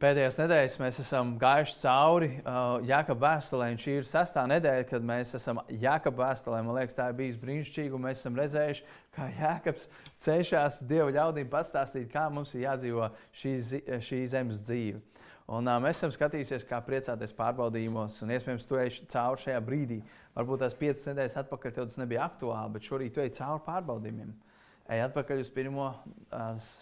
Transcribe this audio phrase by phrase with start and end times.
[0.00, 5.04] Pēdējās nedēļas mēs esam gājuši cauri uh, Jākapa vēstulē, un šī ir sestā nedēļa, kad
[5.04, 6.62] mēs esam Jākapa vēstulē.
[6.64, 9.90] Man liekas, tā ir bijusi brīnišķīga, un mēs esam redzējuši, kā Jākaps
[10.24, 13.10] cenšas Dieva ļaudīm pastāstīt, kā mums ir jādzīvo
[13.42, 13.54] šī,
[14.08, 15.04] šī zemes dzīve.
[15.52, 20.00] Un, uh, mēs esam skatījušies, kā priecāties pārbaudījumos, un iespējams, tu ej cauri šajā brīdī.
[20.32, 24.32] Varbūt tās piecas nedēļas atpakaļ tev tas nebija aktuāli, bet šorīt tu ej cauri pārbaudījumiem
[24.90, 25.86] ej atpakaļ uz pirmo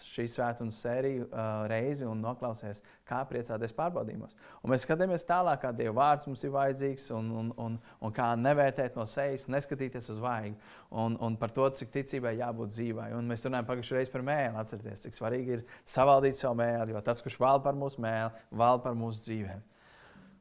[0.09, 1.27] šīs svētdienas sēriju
[1.69, 4.35] reizi un noklausies, kā priecāties pārbaudījumos.
[4.63, 8.31] Un mēs skatāmies tālāk, kā Dieva vārds mums ir vajadzīgs, un, un, un, un kā
[8.39, 10.57] nevērtēt no sejas, neskatīties uz vaigu,
[10.89, 13.09] un, un par to, cik ticībai jābūt dzīvai.
[13.17, 17.05] Un mēs runājam pagājušajā reizē par mēli, atcerieties, cik svarīgi ir savaldīt savu mēli, jo
[17.05, 19.65] tas, kurš valda par mūsu mēli, valda par mūsu dzīvēm.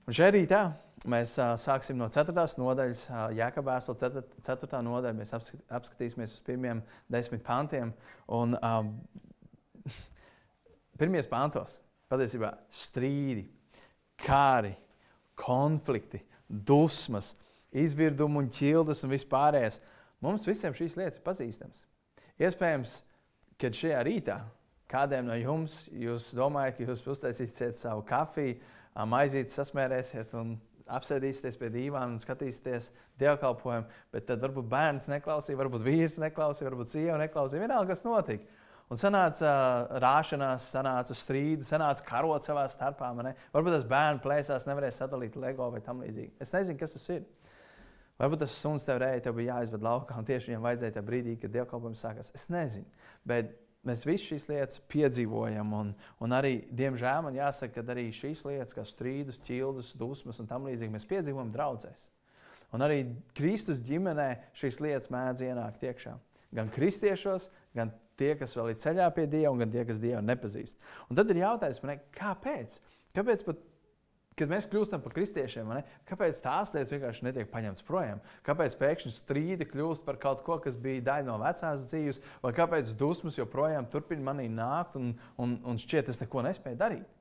[0.08, 0.62] Un šajā rītā
[1.06, 2.32] mēs uh, sāksim no 4.
[2.58, 3.04] nodaļas,
[3.36, 4.22] Jēkabā vēstule 4.
[4.46, 4.80] 4.
[4.86, 5.14] nodaļa.
[5.18, 7.92] Mēs apskatīsimies uz pirmiem desmit pantiem.
[8.34, 8.92] Un um,
[11.00, 13.46] pirmajos pantos patiesībā strīdi,
[14.24, 14.74] kāri,
[15.38, 17.34] konflikti, dusmas,
[17.70, 19.82] izvirdumi un ķildes un vispārējais.
[20.24, 21.84] Mums visiem šīs lietas ir pazīstamas.
[22.42, 23.02] Iespējams,
[23.60, 24.38] kad šajā rītā
[24.88, 28.56] kādiem no jums jūs domājat, ka jūs uztaisīsiet savu kafiju,
[29.08, 30.56] maizītes sasmērēsiet un
[30.96, 36.94] apsēdīsieties pie dīvāna un skatīsieties dievkalpojumu, bet tad varbūt bērns neklausīja, varbūt vīrs neklausīja, varbūt
[36.94, 37.64] sieva neklausīja.
[37.66, 38.64] Vienalga, kas notika.
[38.88, 43.10] Un sanāca uh, rāšanās, sanāca strīdi, sanāca karot savā starpā.
[43.52, 46.32] Varbūt tas bērns plēsās, nevarēja sadalīt LEGO vai tam līdzīgi.
[46.40, 47.26] Es nezinu, kas tas ir.
[48.18, 51.52] Varbūt tas suns tev tev bija jāizved laukā, un tieši viņam vajadzēja tajā brīdī, kad
[51.54, 52.32] dievkalpojums sākās.
[52.34, 52.88] Es nezinu.
[53.28, 53.52] Bet
[53.86, 55.72] mēs visi šīs lietas piedzīvojam.
[55.78, 55.92] Un,
[56.24, 60.66] un arī, diemžēl, man jāsaka, ka arī šīs lietas, kā strīdus, ķildus, dusmas un tam
[60.68, 62.08] līdzīgi, mēs piedzīvojam draudzēs.
[62.74, 63.00] Un arī
[63.36, 66.18] Kristus ģimenē šīs lietas mēdz ienākt iekšā.
[66.56, 70.80] Gan kristiešos, gan tie, kas vēl ir ceļā pie Dieva, gan tie, kas Dievu nepazīst.
[71.08, 72.78] Un tad ir jautājums, man, kāpēc?
[73.16, 73.62] Kāpēc pat
[74.38, 78.22] kad mēs kļūstam par kristiešiem, ne, kāpēc tās lietas vienkārši netiek paņemtas projām?
[78.46, 82.94] Kāpēc pēkšņi strīdi kļūst par kaut ko, kas bija daļa no vecās dzīves, vai kāpēc
[82.98, 87.14] dusmas joprojām turpina manī nākt un, un, un šķiet, es neko nespēju darīt?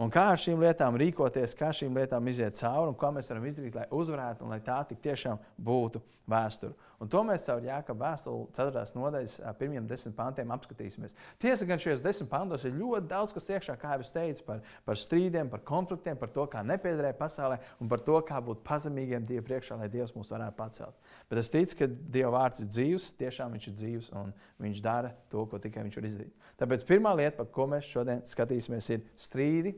[0.00, 3.44] Un kā ar šīm lietām rīkoties, kā šīm lietām iziet cauri un ko mēs varam
[3.50, 6.72] izdarīt, lai uzvarētu un lai tā tik tiešām būtu vēsture.
[7.00, 8.80] Un to mēs caur Jāekaba vēstuli 4.
[8.92, 11.14] nodaļas pirmiem desmit pantiem apskatīsimies.
[11.40, 14.60] Tiesa gan šajos desmit pantos ir ļoti daudz, kas iekšā, kā jau es teicu, par,
[14.84, 19.24] par strīdiem, par konfliktiem, par to, kā nepiederēt pasaulē un par to, kā būt pazemīgiem
[19.24, 21.14] Dieva priekšā, lai Dievs mūs varētu pacelt.
[21.32, 25.14] Bet es ticu, ka Dieva vārds ir dzīvs, tiešām viņš ir dzīvs un viņš dara
[25.32, 26.46] to, ko tikai viņš var izdarīt.
[26.60, 29.72] Tāpēc pirmā lieta, par ko mēs šodien skatīsimies, ir strīdi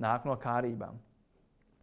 [0.00, 0.96] nāk no kārībām.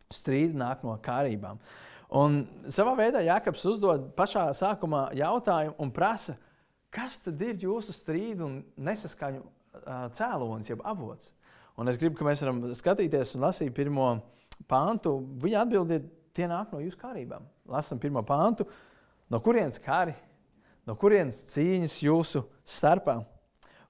[0.10, 1.62] Strīdi nāk no kārībām.
[2.10, 2.42] Un
[2.74, 6.36] savā veidā Jānis uzdod pašā sākumā jautājumu un prasa,
[6.90, 9.44] kas tad ir jūsu strīdu un nesaskaņu
[10.18, 11.34] cēlonis, jeb avots.
[11.80, 14.08] Un es gribu, ka mēs varam skatīties un lasīt pirmo
[14.68, 15.20] pāntu.
[15.44, 16.02] Viņa atbildīja,
[16.36, 17.46] tie nāk no jūsu kārībām.
[17.70, 18.66] Lasām pirmo pāntu,
[19.30, 20.18] no kurienes kari,
[20.90, 23.20] no kurienes cīņas jūsu starpā.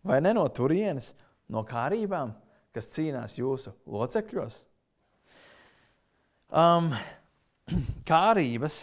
[0.03, 1.13] Vai ne no turienes,
[1.49, 2.35] no kārībām?
[2.75, 4.61] kas cīnās jūsu locekļos?
[6.49, 6.93] Um,
[8.09, 8.79] kārības,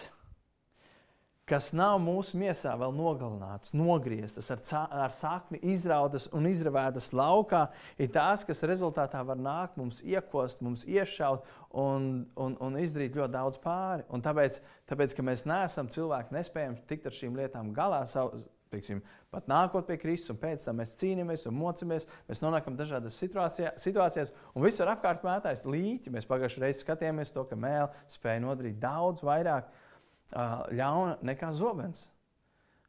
[1.47, 7.67] kas nav mūsu miesā vēl nogalinātas, nogrieztas, ar, cā, ar sakni izrautas un izravētas laukā,
[8.03, 13.37] ir tās, kas rezultātā var nākt mums iekost, mums iešaut un, un, un izdarīt ļoti
[13.37, 14.07] daudz pāri.
[14.11, 14.59] Un tāpēc,
[14.91, 18.99] tāpēc, ka mēs neesam cilvēki, nespējam tikt ar šīm lietām galā savu, Pieksim,
[19.31, 23.77] pat nākot pie Kristus, un pēc tam mēs cīnāmies un mocamies, mēs nonākam dažādās situācijā,
[23.79, 26.11] situācijās, un viss ir apkārt mētājs līķi.
[26.15, 32.09] Mēs pagājušajā reizē skatījāmies to, ka mēlē spēja nodarīt daudz vairāk uh, ļauna nekā zobens.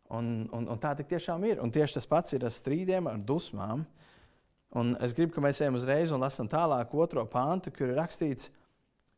[0.10, 1.62] Un, un, un tā tiešām ir.
[1.62, 3.84] Un tieši tas pats ir ar strīdiem, ar dusmām.
[4.78, 8.50] Un es gribu, ka mēs ejam uzreiz un lasām tālāk otro pāntu, kur ir rakstīts,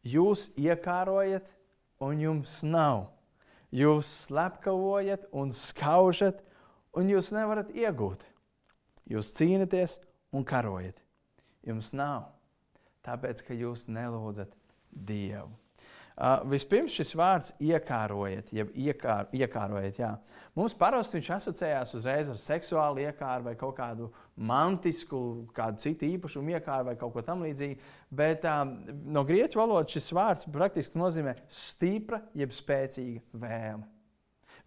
[0.05, 1.47] jūs iekārojat,
[2.03, 3.07] un jums nav.
[3.69, 6.41] Jūs slepkavojat un skaužat,
[6.97, 8.25] un jūs nevarat iegūt.
[9.09, 9.99] Jūs cīnāties
[10.33, 10.97] un karojat.
[11.65, 12.31] Jums nav,
[13.05, 14.55] tāpēc ka jūs nelūdzat
[14.89, 15.51] Dievu.
[16.19, 20.01] Uh, vispirms šis vārds iekārojiet, jeb iekār, iekārojiet.
[20.01, 20.09] Jā.
[20.57, 25.21] Mums parasti viņš asociējās uzreiz ar seksuālu iekāru vai kaut kādu mantisku,
[25.55, 27.79] kādu citu īpašumu iekāru vai kaut ko tamlīdzīgu.
[28.11, 28.73] Bet um,
[29.15, 33.87] no grieķu valodas šis vārds praktiski nozīmē stipra jeb spēcīga vēlme.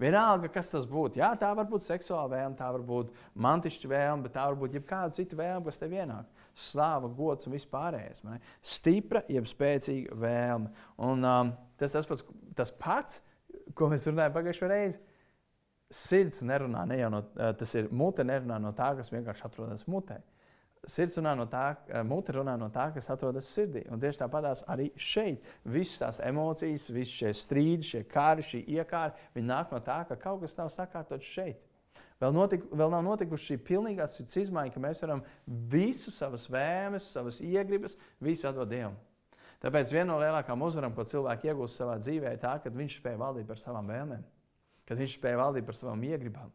[0.00, 1.20] Vienalga, kas tas būtu.
[1.20, 3.12] Jā, tā var būt seksuāla vēlme, tā var būt
[3.44, 6.41] mantišķa vēlme, bet tā var būt jebkāda cita vēlme, kas tev ienāk.
[6.52, 8.20] Slāva, gods un vispārējais.
[8.60, 10.72] Stipra, jeb spēcīga vēlme.
[11.00, 12.26] Un, um, tas, tas, pats,
[12.58, 13.22] tas pats,
[13.78, 15.00] ko mēs runājam pagājušajā reizē.
[15.93, 17.20] Sirds nerunā ne jau no,
[17.58, 20.22] tas ir mute, nerunā no tā, kas vienkārši atrodas mutē.
[20.88, 21.76] sirds runā no tā,
[22.08, 23.84] mute runā no tā, kas atrodas sirdī.
[23.93, 25.44] Un tieši tāpatās arī šeit.
[25.64, 30.16] Visas tās emocijas, visi šie strīdi, šie kāri, šī iekāra, viņi nāk no tā, ka
[30.16, 31.60] kaut kas nav sakārtots šeit.
[32.22, 35.24] Vēl, notik, vēl nav notikusi šī pilnīgā sirds izmaiņa, ka mēs varam
[35.72, 38.94] visu savas vēlmes, savas iegribas, visu atdot Dievam.
[39.62, 43.20] Tāpēc viena no lielākajām uzvarām, ko cilvēki iegūst savā dzīvē, ir tā, ka viņš spēja
[43.20, 44.24] valdīt par savām vēlmēm,
[44.86, 46.50] kad viņš spēja valdīt par savām iegribām.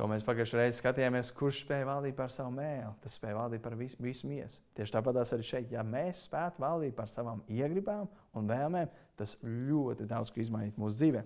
[0.00, 2.94] To mēs pagājušajā reizē skatījāmies, kurš spēja valdīt par savu mēlu.
[3.04, 4.62] Tas spēja valdīt par visu, visu miesu.
[4.76, 8.88] Tieši tāpat arī šeit, ja mēs spētu valdīt par savām iegribām un vēlmēm,
[9.20, 11.24] tas ļoti daudz ko izmainītu mūsu dzīvē.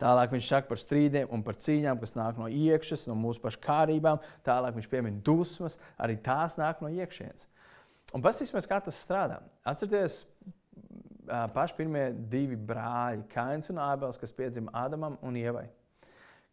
[0.00, 3.62] Tālāk viņš saka par strīdiem un par cīņām, kas nāk no iekšas, no mūsu pašu
[3.64, 4.22] kārībām.
[4.46, 7.48] Tālāk viņš piemin dusmas, arī tās nāk no iekšienes.
[8.14, 9.40] Un paskatīsimies, kā tas strādā.
[9.66, 10.22] Atcerieties,
[11.26, 15.66] paši pirmie divi brāļi, Kains un Ābels, kas piedzima Ādamam un Ievai.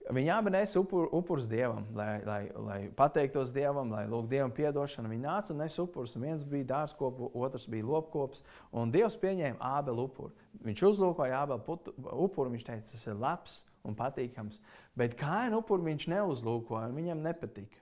[0.09, 5.11] Viņi abi nesa upur, upurus dievam, lai, lai, lai pateiktos dievam, lai lūgtu dievam atdošanu.
[5.11, 6.15] Viņi nāca un nesa upurus.
[6.17, 8.41] Viens bija dārzkops, otrs bija lopkops.
[8.73, 10.33] Un Dievs pieņēma ābelu upuru.
[10.65, 11.77] Viņš uzlūkoja ābelu
[12.25, 12.49] upuru.
[12.55, 14.57] Viņš teica, tas ir labs un patīkams.
[14.97, 16.89] Bet kāinu upuru viņš neuzlūkoja.
[16.97, 17.77] Viņam nepatika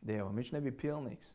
[0.00, 0.32] dievam.
[0.40, 1.34] Viņš nebija pilnīgs.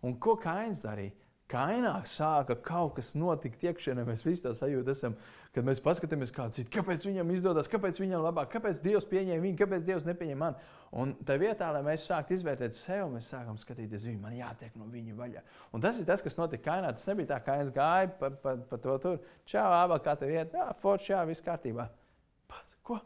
[0.00, 1.12] Un ko Kains darīja?
[1.48, 4.02] Kainā sāka kaut kas notikt iekšienē.
[4.04, 5.14] Mēs visi to sajūtam, esam,
[5.56, 6.66] kad mēs paskatāmies, ir.
[6.74, 10.68] Kāpēc viņam izdodas, kāpēc viņam labāk, kāpēc Dievs pieņēma viņu, kāpēc Dievs nepieņēma mani.
[11.00, 14.90] Un tā vietā, lai mēs sāktu izvērtēt sevi, mēs sākam skatīties, viņu man jātiek no
[14.92, 15.44] viņa vaļā.
[15.72, 16.92] Un tas ir tas, kas notika Kainā.
[16.92, 19.20] Tas nebija tā, kā Kains gāja pa, pa, pa to tur.
[19.48, 21.88] Čau, abā kā tev iet, ah, forši, jā, viss kārtībā.
[22.48, 23.00] Pats, ko?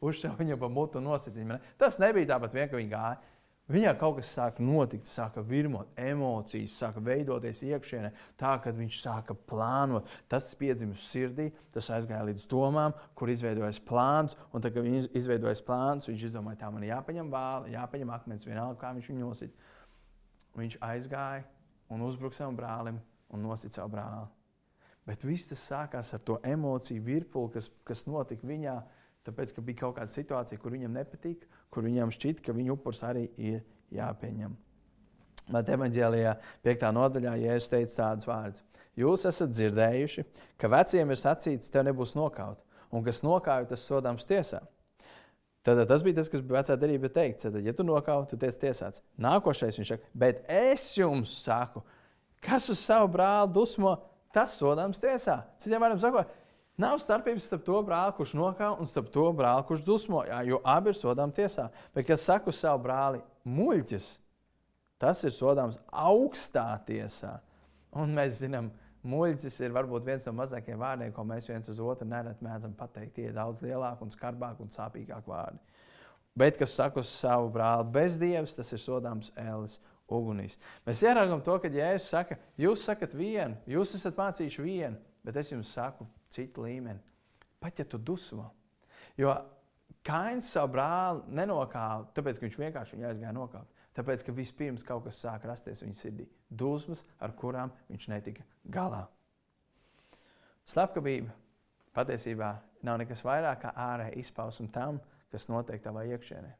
[0.00, 1.58] Uzšāva viņam pa mutu un nositiņu.
[1.78, 3.18] Tas nebija tāpat vien, ka viņi gāja.
[3.70, 8.08] Viņā kaut kas sāka notikt, sāka virmot, emocijas, sāka veidoties iekšienē,
[8.40, 10.08] tā ka viņš sāka plānot.
[10.30, 14.34] Tas piedzimis sirdī, tas aizgāja līdz domām, kur izveidojas plāns.
[14.50, 18.80] Un tad, kad viņš izveidojas plāns, viņš izdomāja, tā man jāpaņem vāli, jāpaņem akmens, vienalga,
[18.80, 19.54] kā viņš viņu nosit.
[20.58, 21.46] Viņš aizgāja
[21.94, 22.98] un uzbruka savam brālim
[23.30, 24.26] un nosit savu brāli.
[25.06, 28.80] Bet viss tas sākās ar to emociju virpuli, kas, kas notika viņā.
[29.26, 33.04] Tāpēc, ka bija kaut kāda situācija, kur viņam nepatīk, kur viņam šķiet, ka viņa upurs
[33.06, 33.62] arī ir
[33.94, 34.56] jāpieņem.
[35.50, 36.34] Bet evanģēlijā,
[36.66, 36.90] 5.
[36.94, 38.66] nodaļā, Jēzus teica tādus vārdus:
[38.98, 40.26] Jūs esat dzirdējuši,
[40.60, 42.60] ka veciem ir sacīts, tev nebūs nokaut,
[42.94, 44.60] un kas nokauj, tas sodāms tiesā.
[45.66, 47.44] Tad tas bija tas, kas bija vecā derība teikts.
[47.44, 49.02] Tad, ja tu nokauj, tu tiec tiesāts.
[49.20, 51.82] Nākošais viņš saka, bet es jums saku,
[52.40, 53.98] kas uz savu brāli dusmo,
[54.32, 55.42] tas sodāms tiesā.
[55.60, 56.32] Citiem vārdiem sakot,
[56.80, 60.60] Nav starpības starp to brāli, kurš nokāpa, un starp to brāli, kurš dusmo, jā, jo
[60.64, 61.66] abi ir sodām tiesā.
[61.92, 64.06] Bet, kas saka uz savu brāli, muļķis,
[65.02, 67.34] tas ir sodāms augstā tiesā.
[68.00, 68.70] Un mēs zinām,
[69.04, 73.12] muļķis ir varbūt viens no mazākajiem vārdiem, ko mēs viens uz otru nereti mēdzam pateikt.
[73.18, 75.60] Tie ir daudz lielāki un skarbāki un sāpīgāki vārdi.
[76.38, 80.56] Bet, kas saka uz savu brāli, bezdievs, tas ir sodāms ēlis ugunīs.
[80.86, 85.52] Mēs ieraugām to, ka Jēzus saka, jūs sakat vienu, jūs esat mācījuši vienu, bet es
[85.52, 87.00] jums saku citu līmeni.
[87.60, 88.50] Pat ja tu dusmo.
[89.18, 89.34] Jo
[90.06, 93.80] Kains savu brāli nenokāva, tāpēc ka viņš vienkārši viņu aizgāja nokāpt.
[93.96, 96.26] Tāpēc, ka vispirms kaut kas sāk rasties viņa sirdī.
[96.48, 99.02] Dusmas, ar kurām viņš netika galā.
[100.70, 101.34] Slepkavība
[101.96, 102.52] patiesībā
[102.86, 105.00] nav nekas vairāk kā ārēja izpausme tam,
[105.32, 106.52] kas notiek tavā iekšienē,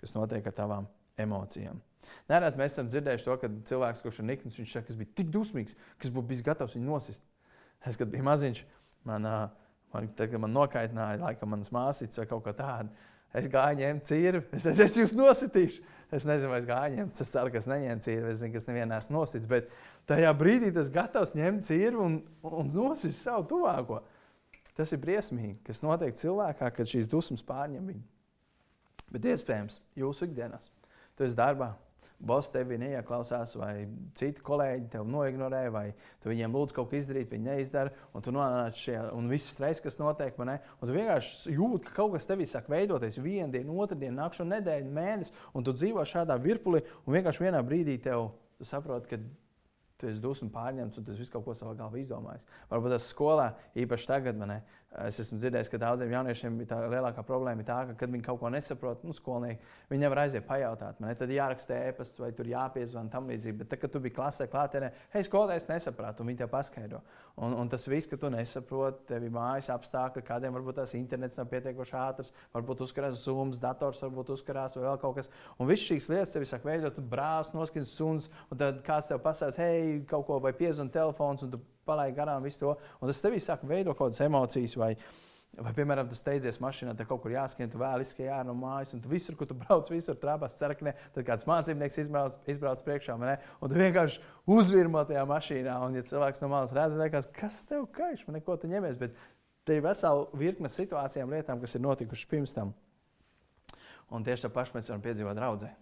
[0.00, 0.88] kas notiek ar tavām
[1.20, 1.82] emocijām.
[2.30, 5.30] Nereti mēs esam dzirdējuši to, ka cilvēks, kurš ir nikns, viņš saka, kas bija tik
[5.34, 7.26] dusmīgs, kas būtu bijis gatavs viņu nosist.
[7.86, 8.64] Es, kad biju maziņš,
[9.08, 9.22] Man,
[9.92, 12.90] man, tad, kad man nokaitināja, laikam, manas māsītes vai kaut ko tādu,
[13.38, 14.42] es gāju ņemt cīru.
[14.52, 15.94] Es teicu, es jūs nositīšu.
[16.12, 18.60] Es nezinu, vai es gāju ņemt, es ceru, ka es neņēmu cīru, es zinu, ka
[18.62, 19.48] es nevienu esmu nosits.
[19.48, 19.68] Bet
[20.08, 24.00] tajā brīdī tas gatavs ņemt cīru un, un nosist savu tuvāko.
[24.78, 28.04] Tas ir briesmīgi, kas notiek cilvēkā, kad šīs dusmas pārņem viņu.
[29.12, 30.68] Bet iespējams, jūsu ikdienās,
[31.16, 31.74] tu esi darbā,
[32.18, 33.86] boss tevi neieklausās, vai
[34.18, 35.84] citi kolēģi tevi noignorē, vai
[36.22, 39.82] tu viņiem lūdz kaut ko izdarīt, viņi neizdara, un tu nonāc šajā, un viss stress,
[39.84, 43.78] kas notiek, man un tu vienkārši jūti, ka kaut kas tevī sāk veidoties vienu dienu,
[43.82, 48.32] otru dienu, nākšanu nedēļu, mēnesi, un tu dzīvo šādā virpulī, un vienkārši vienā brīdī tev,
[48.66, 49.22] saproti, ka
[49.98, 52.46] tu esi dusmu pārņemts un tu visu kaut ko savā galvā izdomājis.
[52.70, 53.48] Varbūt tas skolā,
[53.78, 54.60] īpaši tagad, man,
[55.04, 58.38] es esmu dzirdējis, ka daudziem jauniešiem tā lielākā problēma ir tā, ka, kad viņi kaut
[58.40, 60.96] ko nesaprot, nu, skolnieki, viņi nevar aiziet pajautāt.
[61.02, 63.58] Man, tad jāraksta ēpasts vai tur jāpiezvana tam līdzīgi.
[63.60, 67.02] Bet, tad, kad tu biji klasē, klātienē, hei, skolotājs nesaprāt, un viņi tev paskaidro.
[67.36, 71.36] Un, un tas viss, ka tu nesaproti, tev ir mājas apstākļi, kādiem varbūt tās internets
[71.38, 75.32] nav pietiekoši ātrs, varbūt uzkarās zūms, dators, varbūt uzkarās vai vēl kaut kas.
[75.60, 79.20] Un viss šīs lietas tev sāk veidot, tu brālis, noskins suns, un tad kāds tev
[79.22, 82.76] pasaka, hei, kaut ko vai piezvanīt telefons, un tu palaidi garām visu to.
[83.00, 84.92] Un tas tevī sāk veidot kaut kādas emocijas vai,
[85.56, 88.92] Vai, piemēram, tu steidzies mašīnā, te kaut kur jāskrien, tu vēl izskrien ārā no mājas,
[88.94, 90.92] un tu visur, kur tu brauc, visur trāpās ceraknē.
[91.14, 93.38] Tad kāds mācībnieks izbrauc, izbrauc priekšā, ne?
[93.58, 94.22] un tu vienkārši
[94.54, 95.74] uzvirmo tajā mašīnā.
[95.86, 99.00] Un, ja cilvēks no malas redz, liekas, kas tev kaiš, man neko tu ņemies.
[99.00, 99.18] Bet
[99.66, 102.70] te ir vesela virkne situācijām, lietām, kas ir notikušas pirms tam.
[104.14, 105.74] Un tieši tā paša mēs varam piedzīvot draudzē.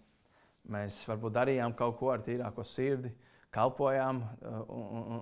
[0.73, 3.13] Mēs varbūt darījām kaut ko ar tīrāko sirdi,
[3.55, 5.16] kalpojām uh, un, un,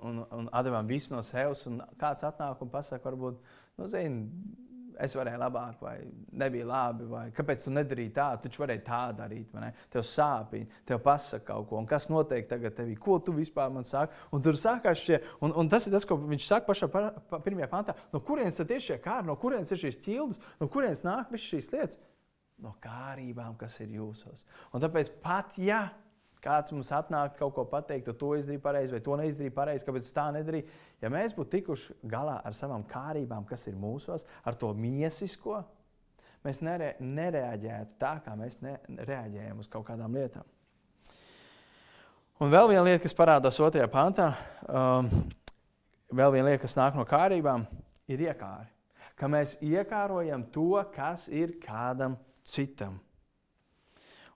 [0.46, 1.66] un, un devām visu no sevis.
[2.02, 3.42] Kāds atnāk un pasakā, varbūt
[3.80, 4.30] nu, zini,
[5.02, 5.96] es varēju labāk, vai
[6.40, 9.56] nebija labi, vai kāpēc tu nedarīji tā, tu taču varēji tā darīt.
[9.92, 13.88] Tev sāpīgi, tev pasaka kaut ko, un kas notiek tagad tevī, ko tu vispār man
[13.88, 14.16] saki.
[14.36, 17.42] Un tur sākās šie, un, un tas ir tas, ko viņš saka pašā pa, pa,
[17.44, 17.98] pirmajā pantā.
[18.14, 21.52] No kurienes tad ir šie kāri, no kurienes ir šīs ķildes, no kurienes nāk visas
[21.52, 22.02] šīs lietas?
[22.64, 24.46] No kārībām, kas ir jūsos.
[24.72, 25.90] Un tāpēc pat, ja
[26.46, 30.28] kāds mums atnāk kaut ko pateikt, to izdarīji pareizi vai to neizdarīji pareizi, kāpēc tā
[30.36, 30.68] nedarīji.
[31.02, 35.64] Ja mēs būtu tikuši galā ar savām kārībām, kas ir mūsos, ar to miesisko,
[36.46, 40.46] mēs nere, nereaģētu tā, kā mēs reaģējam uz kaut kādām lietām.
[42.44, 44.34] Un vēl viena lieta, kas parādās otrajā pantā,
[44.68, 45.08] um,
[46.12, 47.64] vēl viena lieta, kas nāk no kārībām,
[48.12, 48.68] ir iekāri.
[49.16, 53.00] Ka mēs iekārojam to, kas ir kādam citam.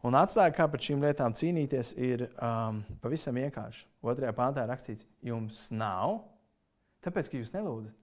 [0.08, 3.84] Un atstāja, kā par šīm lietām cīnīties, ir um, pavisam vienkārši.
[4.00, 6.22] Otrajā pāntā rakstīts, jums nav,
[7.04, 7.98] tāpēc, ka jūs nelūdzat.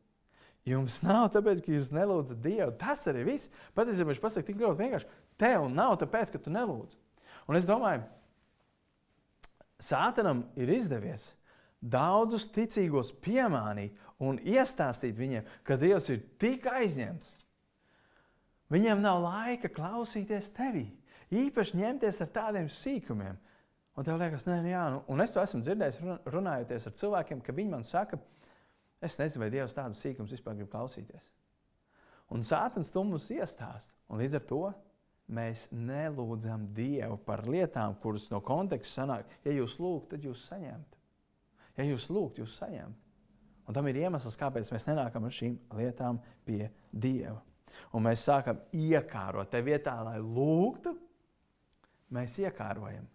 [0.67, 2.75] Jums nav, tāpēc, ka jūs nelūdzat Dievu.
[2.81, 3.49] Tas arī viss.
[3.79, 5.11] Patiesībā viņš pasakā tik ļoti vienkārši.
[5.41, 6.99] Tev nav, tāpēc, ka tu nelūdz.
[7.47, 8.05] Un es domāju,
[9.76, 11.35] Sātanam ir izdevies
[11.85, 17.35] daudzus ticīgos piemānīt un iestāstīt viņiem, ka Dievs ir tik aizņemts.
[18.73, 20.87] Viņiem nav laika klausīties tevī
[21.35, 23.38] īpaši ņemties ar tādiem sīkumiem.
[23.97, 27.40] Un tev liekas, nē, nu jā, nu, un es to esmu dzirdējis, runājoties ar cilvēkiem,
[27.40, 28.18] ka viņi man saka,
[29.00, 31.30] es nezinu, vai Dievs tādus sīkumus vispār grib klausīties.
[32.35, 33.92] Un Sātans to mums iestāst.
[34.11, 34.61] Un līdz ar to
[35.33, 39.33] mēs nelūdzam Dievu par lietām, kuras no konteksta sanāk.
[39.47, 41.02] Ja jūs lūgtu, tad jūs saņemtu.
[41.78, 43.02] Ja jūs lūgtu, jūs saņemtu.
[43.66, 47.40] Un tam ir iemesls, kāpēc mēs nenākam ar šīm lietām pie Dieva.
[47.95, 50.95] Un mēs sākam iekārot te vietā, lai lūgtu,
[52.15, 53.07] mēs iekārojam.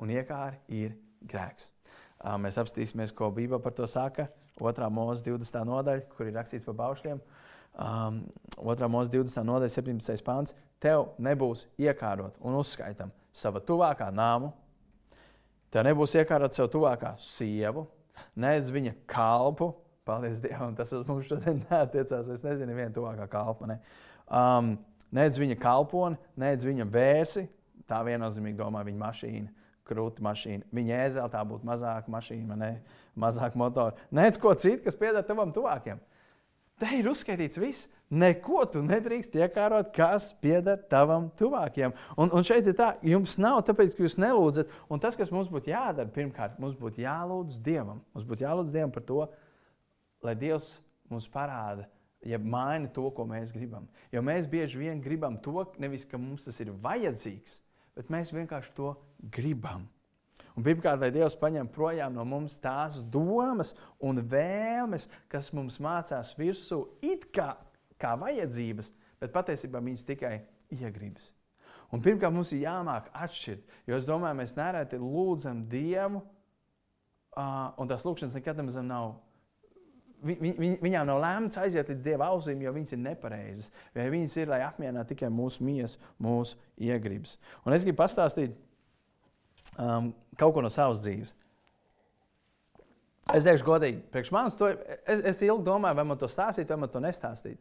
[0.00, 0.96] Un iekāri ir
[1.28, 1.70] grēks.
[2.40, 4.28] Mēs apstīsimies, ko Bībele par to saka.
[4.60, 4.88] 2.
[4.92, 5.62] mūzika 20.
[5.68, 7.20] nodaļa, kur ir rakstīts par baušļiem.
[7.80, 8.24] Um,
[8.58, 8.88] 2.
[8.92, 9.44] mūzika 20.
[9.48, 10.24] nodaļa, 17.
[10.26, 10.56] pāns.
[10.80, 14.52] Tev nebūs iekārot un uzskaitam savu tuvākā nāmu.
[15.70, 17.86] Tev nebūs iekārot sev tuvākā sievu,
[18.36, 19.70] nedz viņa kalpu.
[20.08, 22.28] Paldies Dievam, tas uz mums šodien neatiecās.
[22.32, 23.68] Es nezinu, viena tuvākā kalpa.
[23.70, 23.78] Ne.
[24.26, 24.74] Um,
[25.14, 27.46] nedz viņa kalponi, nedz viņa vērsi,
[27.90, 29.56] Tā viennozīmīgi domā viņa mašīna.
[29.90, 30.68] Krūti mašīna.
[30.76, 32.70] Viņa ēzela tā būtu mazāka mašīna, ne
[33.18, 33.96] mazāk motora.
[34.14, 35.98] Nē, ko citu, kas pieder tavam tuvākiem.
[36.80, 37.88] Te ir uzskaitīts viss.
[38.10, 41.92] Neko tu nedrīkst iekārot, kas pieder tavam tuvākajam.
[42.18, 44.70] Un, un šeit ir tā, jums nav, tāpēc, ka jūs nelūdzat.
[44.90, 48.00] Un tas, kas mums būtu jādara, pirmkārt, mums būtu jālūdz Dievam.
[48.14, 49.20] Mums būtu jālūdz Dievam par to,
[50.26, 50.78] lai Dievs
[51.10, 51.86] mums parāda,
[52.26, 53.86] ja maina to, ko mēs gribam.
[54.14, 57.60] Jo mēs bieži vien gribam to, nevis ka mums tas ir vajadzīgs,
[57.96, 58.94] bet mēs vienkārši to
[59.32, 59.88] gribam.
[60.58, 66.34] Un pirmkārt, lai Dievs paņem projām no mums tās domas un vēlmes, kas mums mācās
[66.38, 67.54] virsū, it kā,
[68.00, 68.90] kā vajadzības,
[69.22, 70.34] bet patiesībā viņas tikai
[70.74, 71.30] iegribas.
[71.94, 77.90] Un pirmkārt, mums ir jāmāk atšķirt, jo es domāju, mēs nereti lūdzam Dievu, uh, un
[77.90, 79.16] tās lūkšanas nekad nav
[80.24, 83.70] vi, vi, viņām nav lēmts aiziet līdz dieva ausīm, jo viņas ir nepareizas.
[83.96, 87.36] Vai viņas ir, lai apmierinātu tikai mūsu miesu, mūsu iegribas.
[87.64, 88.56] Un es gribu pastāstīt
[89.76, 91.34] um, kaut ko no savas dzīves.
[93.30, 96.80] Es teikšu, godīgi, priekš manis to es, es ilgi domāju, vai man to stāstīt, vai
[96.82, 97.60] man to nestāstīt.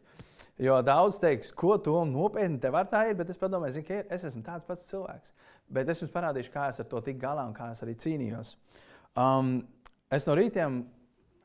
[0.59, 4.01] Jo daudz teiks, ko tu nopietni te var tā ir, bet es padomāju, zin, ka
[4.11, 5.35] es esmu tāds pats cilvēks.
[5.71, 8.55] Bet es jums parādīšu, kā es ar to tiku galā un kā es arī cīnījos.
[9.19, 9.59] Um,
[10.11, 10.81] es no rītiem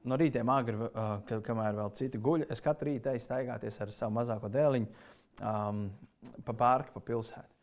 [0.05, 3.93] no rītiem agri, uh, kad, kamēr vēl citi guļ, es katru rītu eju staigāties ar
[3.95, 4.89] savu mazāko dēliņu
[5.41, 5.89] um,
[6.45, 7.55] pa parku, pa pilsētu.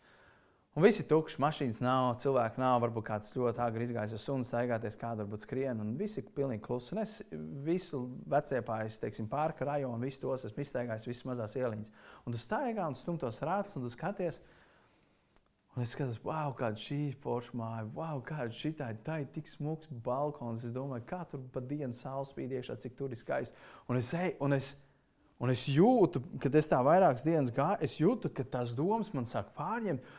[0.71, 2.77] Un viss ir tukšs, mašīnas nav, cilvēku nav.
[2.79, 6.63] Varbūt kāds ļoti agri izgājis ar sunu, staigāties, kāda varbūt skrien, un viss ir pilnīgi
[6.63, 6.93] kluss.
[6.95, 7.17] Un es
[7.65, 11.91] visu veciepājas, teiksim, pārka rajonu, visu tos esmu izstaigājis, visas mazās ieliņas.
[12.23, 14.39] Un tu staigā un stumtos rāts, un tu skaties,
[15.71, 18.97] Un es skatos, wow, kāda šī forša māja, wow, kāda šī tā ir.
[19.05, 20.65] Tā ir tik smags balkons.
[20.67, 23.55] Es domāju, kā tur pa dienu saule spīd iekšā, cik tur ir skaisti.
[23.87, 24.73] Un es, eju, un es,
[25.39, 29.29] un es jūtu, kad es tā vairākas dienas gāju, es jūtu, ka tās domas man
[29.29, 30.11] sāk pārņemt.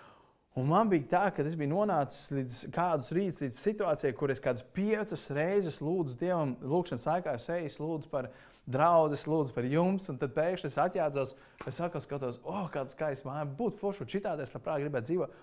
[0.57, 4.41] Un man bija tā, ka es biju nonācis līdz kādus rītus, līdz situācijai, kur es
[4.41, 8.33] kādas piecas reizes lūdzu Dievam, lūgšanas laikā, es eju, lūdzu par
[8.67, 11.35] draugu, lūdzu par jums, un tad pēkšņi es atjēdzos,
[11.67, 15.41] es atkal skatos, oh, kāda skaista māja, būtu forša, šitādi es labprāt gribētu dzīvot.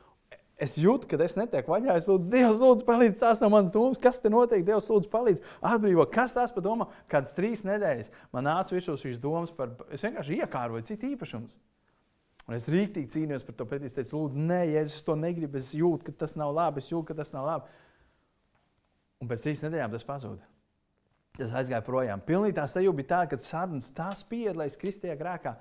[0.59, 1.93] Es jūtu, ka es netieku vaļā.
[1.95, 3.21] Es lūdzu, Dievs, lūdzu, palīdzi.
[3.21, 3.99] Tās nav manas domas.
[4.03, 4.65] Kas te notiek?
[4.67, 5.43] Dievs, lūdzu, palīdzi.
[5.63, 6.03] Atbrīvo.
[6.11, 6.89] Kas tās par domu?
[7.11, 9.71] Kādas trīs nedēļas man nāca virsū šīs domas par.
[9.95, 11.47] Es vienkārši iekāroju citu īpašumu.
[12.49, 13.87] Un es rīktīgi cīnījos par to pretī.
[13.87, 16.83] Es teicu, lūdzu, nē, ja es to negribu, es jūtu, ka tas nav labi.
[16.83, 17.79] Es jūtu, ka tas nav labi.
[19.23, 20.43] Un pēc trīs nedēļām tas pazuda.
[21.39, 22.21] Tas aizgāja projām.
[22.25, 25.53] Pilnīgi tā sajūta bija tā, ka sarunas tā spieda, lai es kristīgā grēkā.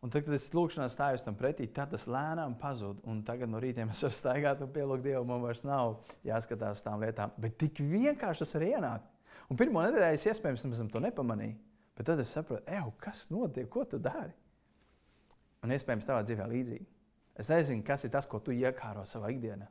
[0.00, 3.02] Un tad, kad es lūkšanā stājos tam pretī, tad tas lēnām pazuda.
[3.10, 5.26] Un tagad no rīta es varu staigāt un pielūgt Dievu.
[5.28, 7.34] Man vairs nav jāskatās tām lietām.
[7.38, 9.10] Bet tik vienkārši tas var ienākt.
[9.52, 11.58] Un pirmo nedēļu es iespējams to nepamanīju.
[11.98, 12.64] Bet tad es saprotu,
[13.02, 14.32] kas notiek, ko tu dari.
[15.60, 16.86] Un iespējams, tavā dzīvē līdzīgi.
[17.36, 19.68] Es nezinu, kas ir tas, ko tu iekāro savā ikdienā.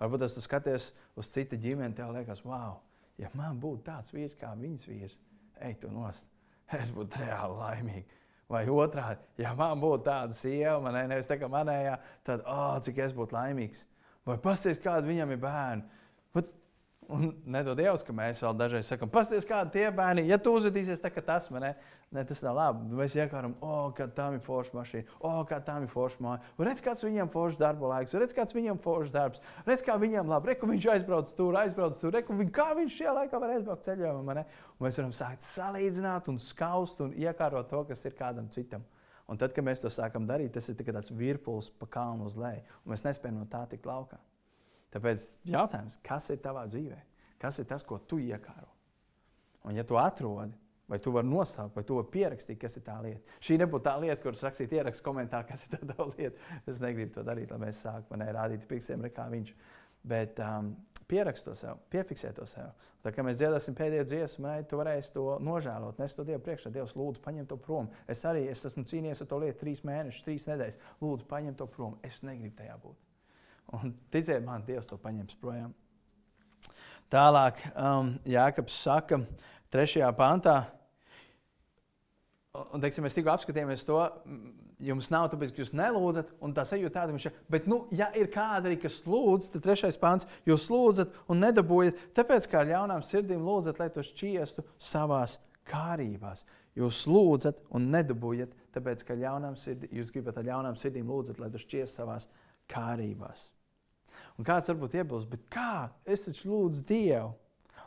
[0.00, 2.82] Varbūt tas tu skaties uz citu ģimeni, tev liekas, wow,
[3.20, 5.18] ja man būtu tāds vīrs kā viņas vīrs,
[5.60, 6.28] ej, tu nost.
[6.70, 8.18] Es būtu reāli laimīgs.
[8.50, 11.96] Vai otrādi, ja man būtu tāda sieva, man ne, nevis tā kā manējā,
[12.26, 13.84] tad, oh, cik es būtu laimīgs.
[14.26, 15.99] Vai pasties, kāda viņam ir bērni.
[17.10, 21.00] Un nedod Dievs, ka mēs vēl dažreiz sakām, pasties, kādi tie bērni, ja tu uzvedīsies
[21.02, 21.70] tā, ka tas man ne,
[22.14, 22.86] ne, tas nav labi.
[23.00, 26.22] Mēs iekāram, o, oh, kā tā ir forša mašīna, o, oh, kā tā ir forša
[26.22, 26.52] māja.
[26.68, 30.52] Redz, kāds viņam foršs darba laiks, redz, kāds viņam foršs darbs, redz, kā viņam labi,
[30.52, 34.46] reku viņš aizbrauc tur, aizbrauc tur, reku viņ, kā viņš šajā laikā var aizbraukt ceļojumā.
[34.78, 38.86] Mēs varam sākt salīdzināt un skaust un iekārot to, kas ir kādam citam.
[39.30, 42.38] Un tad, kad mēs to sākam darīt, tas ir tikai tāds virpulis pa kalnu uz
[42.38, 44.18] leju, un mēs nespējam no tā tikt laukā.
[44.94, 46.98] Tāpēc jautājums, kas ir tavā dzīvē?
[47.40, 48.68] Kas ir tas, ko tu iekāro?
[49.64, 50.56] Un, ja tu atrodi,
[50.90, 53.38] vai tu vari nosaukt, vai tu vari pierakstīt, kas ir tā lieta.
[53.44, 56.48] Šī nebūtu tā lieta, kuras rakstīt, ierakstīt komentāru, kas ir tā lieta.
[56.66, 59.52] Es negribu to darīt, lai mēs sāktu man rādīt pirkstiem, kā viņš.
[60.10, 60.72] Bet um,
[61.10, 62.72] pierakst to sev, piefiksē to sev.
[63.04, 66.72] Tā kā mēs dziedāsim pēdējo dziesmu, ne, tu varēsi to nožēlot, nes to Dievu priekšā.
[66.74, 67.88] Dievs, lūdzu, paņem to prom.
[68.10, 70.82] Es arī es esmu cīnījies ar to lietu trīs mēnešus, trīs nedēļas.
[71.04, 71.96] Lūdzu, paņem to prom.
[72.06, 73.09] Es negribu tajā būt.
[73.76, 75.74] Un ticiet man, Dievs to paņems projām.
[77.10, 79.18] Tālāk, um, Jānis saka,
[79.74, 80.02] 3.
[80.18, 80.56] pantā,
[82.74, 83.98] un teiksim, mēs tikko apskatījāmies to,
[84.82, 87.36] jums nav tāpēc, ka jūs nelūdzat, un tā sajūta tāda, viņš ir.
[87.52, 92.00] Bet, nu, ja ir kāda arī, kas lūdz, tad trešais pāns, jūs lūdzat un nedabūjat,
[92.16, 95.38] tāpēc kā ar ļaunām sirdīm lūdzat, lai to šķiestu savās
[95.70, 96.46] kārībās.
[96.78, 101.50] Jūs lūdzat un nedabūjat, tāpēc ka ļaunām sirdīm, jūs gribat ar ļaunām sirdīm lūdzat, lai
[101.52, 102.28] to šķiestu savās
[102.70, 103.48] kārībās.
[104.40, 105.90] Un kāds varbūt iebilst, bet kā?
[106.08, 107.34] Es taču lūdzu Dievu.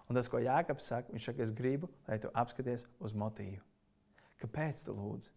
[0.06, 3.64] Un tas, ko Jēkabs saka, viņš saka, es gribu, lai tu apskaties uz motīvu.
[4.44, 5.32] Kāpēc tu lūdzi?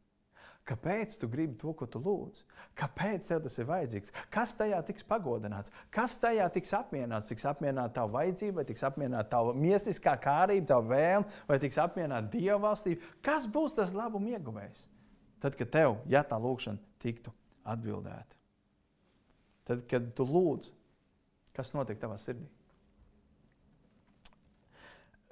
[0.67, 2.43] Kāpēc tu gribi to, ko tu lūdz?
[2.77, 4.13] Kāpēc tev tas ir vajadzīgs?
[4.35, 5.73] Kas tajā tiks pagodināts?
[5.95, 7.31] Kas tajā tiks apmierināts?
[7.31, 12.33] Tiks apmierināta tava vajadzība, vai tiks apmierināta tava miesiskā kārība, tava vēlme, vai tiks apmierināta
[12.35, 13.15] dieva valstība?
[13.25, 14.89] Kas būs tas labuma ieguvējs?
[15.41, 17.31] Tad, kad tev, ja tā lūkšana tiktu
[17.65, 18.35] atbildēta,
[19.71, 20.73] tad, kad tu lūdz,
[21.57, 22.45] Kas notiek tavā sirdī?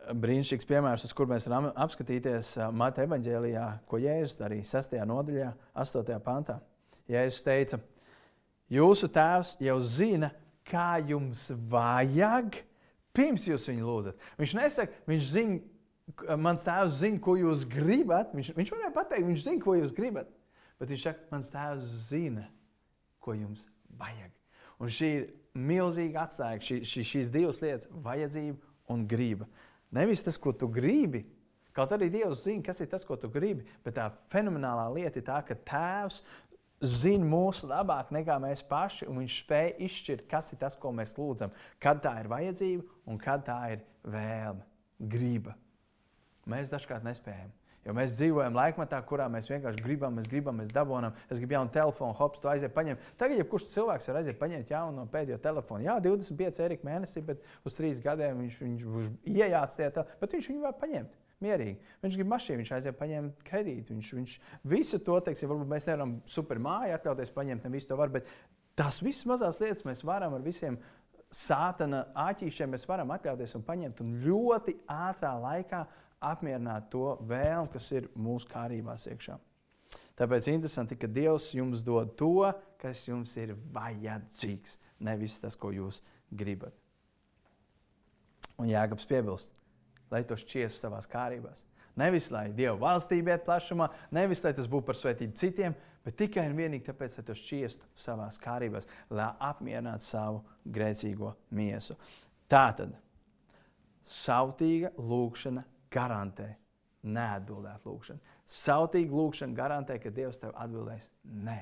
[0.04, 4.98] Brīnišķīgs piemērs, uz kur mēs varam apskatīties Mata evanģēlijā, ko Jēzus darīja 6.
[5.08, 6.18] nodaļā, 8.
[6.24, 6.58] pantā.
[7.08, 7.78] Jēzus teica,
[8.72, 10.30] jūsu tēvs jau zina,
[10.68, 12.60] kā jums vajag,
[13.16, 14.28] pirms jūs viņu lūdzat.
[14.40, 15.58] Viņš nesaka, viņš zina,
[16.40, 18.32] mans tēvs zina, ko jūs gribat.
[18.36, 20.32] Viņš, viņš varēja pateikt, viņš zina, ko jūs gribat.
[20.80, 22.48] Bet viņš saka, mans tēvs zina,
[23.24, 23.68] ko jums
[24.00, 24.32] vajag.
[24.82, 28.58] Un šī ir milzīga atslēga, šī, šī, šīs divas lietas- vajadzība
[28.90, 29.46] un grība.
[29.94, 31.24] Nevis tas, ko tu gribi,
[31.72, 35.22] kaut arī Dievs zina, kas ir tas, ko tu gribi, bet tā fenomenālā lieta ir
[35.22, 36.22] tā, ka Tēvs
[36.82, 41.14] zina mūsu labāk nekā mēs paši, un Viņš spēj izšķirt, kas ir tas, ko mēs
[41.14, 44.62] lūdzam, kad tā ir vajadzība un kad tā ir vēlme,
[44.98, 45.54] griba.
[46.46, 47.52] Mēs dažkārt nespējam.
[47.84, 51.72] Jo mēs dzīvojam laikmatā, kurā mēs vienkārši gribam, mēs gribam, mēs dabūjam, es gribu jaunu
[51.74, 53.10] telefonu, hops, tu aiziet paņemt.
[53.20, 57.24] Tagad, ja kurš cilvēks var aiziet paņemt jaunu no pēdējo telefonu, jā, 25 eiro mēnesī,
[57.28, 61.20] bet uz 3 gadiem viņš, viņš, viņš iejāc tajā, bet viņš viņu var paņemt.
[61.44, 61.80] Mierīgi.
[62.00, 63.92] Viņš grib mašīnu, viņš aiziet paņemt kredītu.
[63.92, 64.34] Viņš, viņš
[64.70, 68.30] visu to, teiksim, varbūt mēs nevaram super māju atļauties paņemt, ne visu to var, bet
[68.78, 70.78] tās visas mazās lietas mēs varam ar visiem
[71.34, 75.82] sātana āķīšiem, mēs varam atļauties un paņemt un ļoti ātrā laikā
[76.24, 79.36] apmierināt to vēlmu, kas ir mūsu kārībās iekšā.
[80.14, 82.46] Tāpēc interesanti, ka Dievs jums dod to,
[82.78, 86.76] kas jums ir vajadzīgs, nevis tas, ko jūs gribat.
[88.62, 89.54] Un Jēkabs piebilst,
[90.14, 91.64] lai to šķies savā kārībās.
[92.00, 96.48] Nevis lai Dieva valstība iet plašumā, nevis lai tas būtu par svētību citiem, bet tikai
[96.50, 100.42] un vienīgi tāpēc, lai to šķiestu savā kārībās, lai apmierinātu savu
[100.74, 101.96] grēcīgo miesu.
[102.50, 102.96] Tā tad
[104.04, 106.50] sautīga lūkšana garantē
[107.04, 108.34] neatbildēt lūkšanu.
[108.48, 111.60] Sautīga lūkšana garantē, ka Dievs tev atbildēs nē.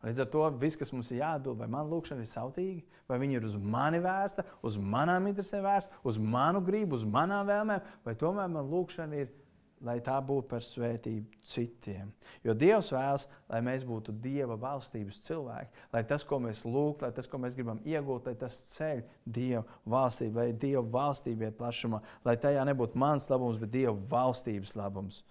[0.00, 3.36] Līdz ar to viss, kas mums ir jāatbild, vai man lūkšana ir sautīga, vai viņa
[3.36, 8.14] ir uz mani vērsta, uz manām interesēm vērsta, uz manu gribu, uz manām vēlmēm, vai
[8.16, 9.28] tomēr man lūkšana ir,
[9.84, 12.10] lai tā būtu par svētību citiem.
[12.44, 17.12] Jo Dievs vēlas, lai mēs būtu Dieva valstības cilvēki, lai tas, ko mēs lūgtu, lai
[17.16, 22.00] tas, ko mēs gribam iegūt, lai tas ceļ Dieva valstību, lai Dieva valstība iet plašumā,
[22.24, 25.22] lai tajā nebūtu mans labums, bet Dieva valstības labums.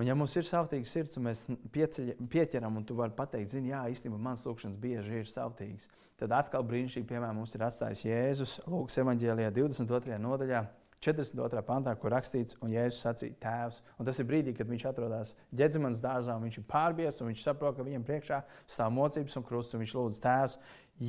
[0.00, 1.42] Un, ja mums ir savtīgs sirds, un mēs
[1.74, 6.32] pieceļ, pieķeram, un tu vari pateikt, zini, jā, īstenībā mans lūkšanas bieži ir savtīgs, tad
[6.32, 10.16] atkal brīnišķīgi, piemēram, mums ir atstājis Jēzus Lūkas evanģēlijā 22.
[10.24, 10.62] nodaļā.
[11.04, 11.60] 42.
[11.64, 13.82] pantā, kur rakstīts, un Jēzus sacīja, Tēvs.
[14.00, 17.44] Un tas ir brīdī, kad viņš atrodas ģēdzemanas dārzā, un viņš ir pārbies, un viņš
[17.44, 20.58] saprot, ka viņam priekšā stāv mocības un krusts, un viņš lūdz Tēvs,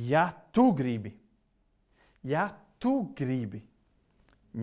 [0.08, 1.12] ja tu gribi,
[2.24, 2.46] ja
[2.80, 3.60] tu gribi,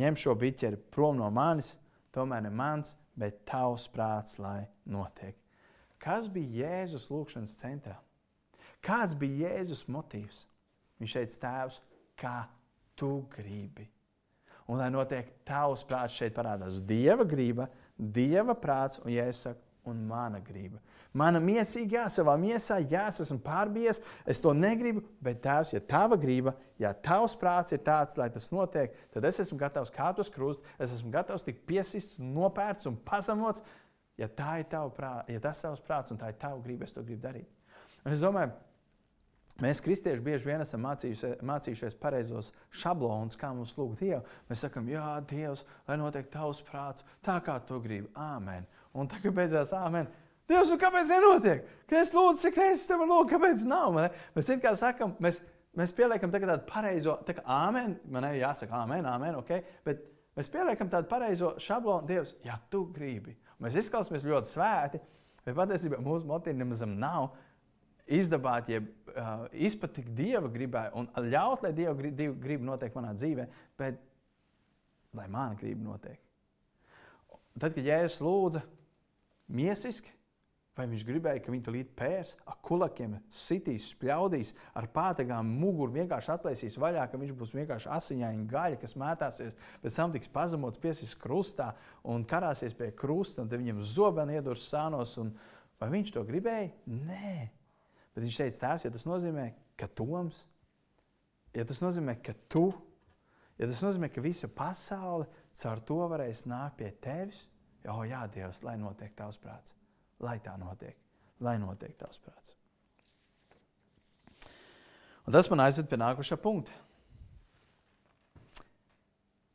[0.02, 1.76] ņem šo biķeri prom no manis,
[2.16, 5.36] tomēr ne mans, bet tavs prāts, lai notiek.
[6.00, 7.98] Kas bija Jēzus lūgšanas centrā?
[8.86, 10.46] Kāds bija Jēzus motīvs?
[11.00, 11.80] Viņš teica, Tēvs,
[12.20, 12.36] kā
[13.00, 13.90] tu gribi.
[14.70, 20.06] Un lai notiek tavs prāts, šeit parādās Dieva griba, Dieva prāts, un Jēzus saka, un
[20.08, 20.80] mana griba.
[21.14, 26.20] Mana miesīgā, savā miesā, jā, es esmu pārbies, es to negribu, bet Tēvs, ja tava
[26.22, 30.32] griba, ja tavs prāts ir tāds, lai tas notiek, tad es esmu gatavs kāpt uz
[30.34, 33.66] krustu, es esmu gatavs tikt piesists, nopērts un pazemots.
[34.20, 37.04] Ja, ir prāt, ja tas ir tavs prāts un tā ir tava griba, es to
[37.04, 37.48] gribu darīt.
[38.06, 38.54] Un es domāju,
[39.60, 44.22] Mēs, kristieši, bieži vien esam mācījušies pareizos šablonus, kā mums lūgt Dievu.
[44.48, 48.08] Mēs sakām, Jā, Dievs, lai notiek tavs prāts, tā kā tu gribi.
[48.16, 48.68] Āmen.
[49.00, 50.10] Un tagad beidzās āmen.
[50.50, 51.66] Dievs, nu kāpēc nenotiek?
[51.90, 53.92] Kad es lūdzu, cik reizes tev lūdzu, kāpēc nav?
[53.96, 55.44] Man, mēs it kā sakam, mēs,
[55.78, 59.52] mēs pieliekam tādu pareizo, tā kā āmen, man ir jāsaka āmen, āmen, ok,
[59.86, 60.02] bet
[60.40, 63.36] mēs pieliekam tādu pareizo šablonu, Dievs, ja tu gribi.
[63.62, 65.02] Mēs izklausāmies ļoti svēti,
[65.46, 67.30] bet patiesībā mūsu motīva nemaz nav
[68.10, 73.46] izdabāt, jeb uh, izpatikt Dieva gribai un ļaut, lai Dieva griba notiek manā dzīvē,
[73.78, 74.02] bet
[75.14, 76.18] lai mana griba notiek.
[77.60, 78.64] Tad, kad Jēzus lūdza
[79.50, 80.14] miesiski,
[80.80, 85.98] vai viņš gribēja, ka viņi to līdzi pērs, ar kulakiem sitīs, spļaudīs, ar pātagām muguru
[85.98, 90.80] vienkārši atlaisīs vaļā, ka viņš būs vienkārši asiņaini gaļa, kas mētāsies, pēc tam tiks pazemots,
[90.82, 91.74] piesis krustā
[92.08, 95.18] un karāsies pie krusta, un viņam zobeni iedurs sānos.
[95.20, 95.34] Un,
[95.82, 96.72] vai viņš to gribēja?
[96.88, 97.50] Nē.
[98.16, 100.46] Bet viņš teica, tēvs, ja tas nozīmē, ka Toms,
[101.56, 102.70] ja tas nozīmē, ka tu,
[103.60, 105.28] ja tas nozīmē, ka visa pasaule
[105.60, 107.46] caur to varēs nākt pie tevis,
[107.88, 109.76] oh, jā, Dievs, lai notiek tavs prāts,
[110.20, 110.98] lai tā notiek,
[111.40, 112.56] lai notiek tavs prāts.
[115.28, 116.74] Un tas man aizved pie nākošā punkta.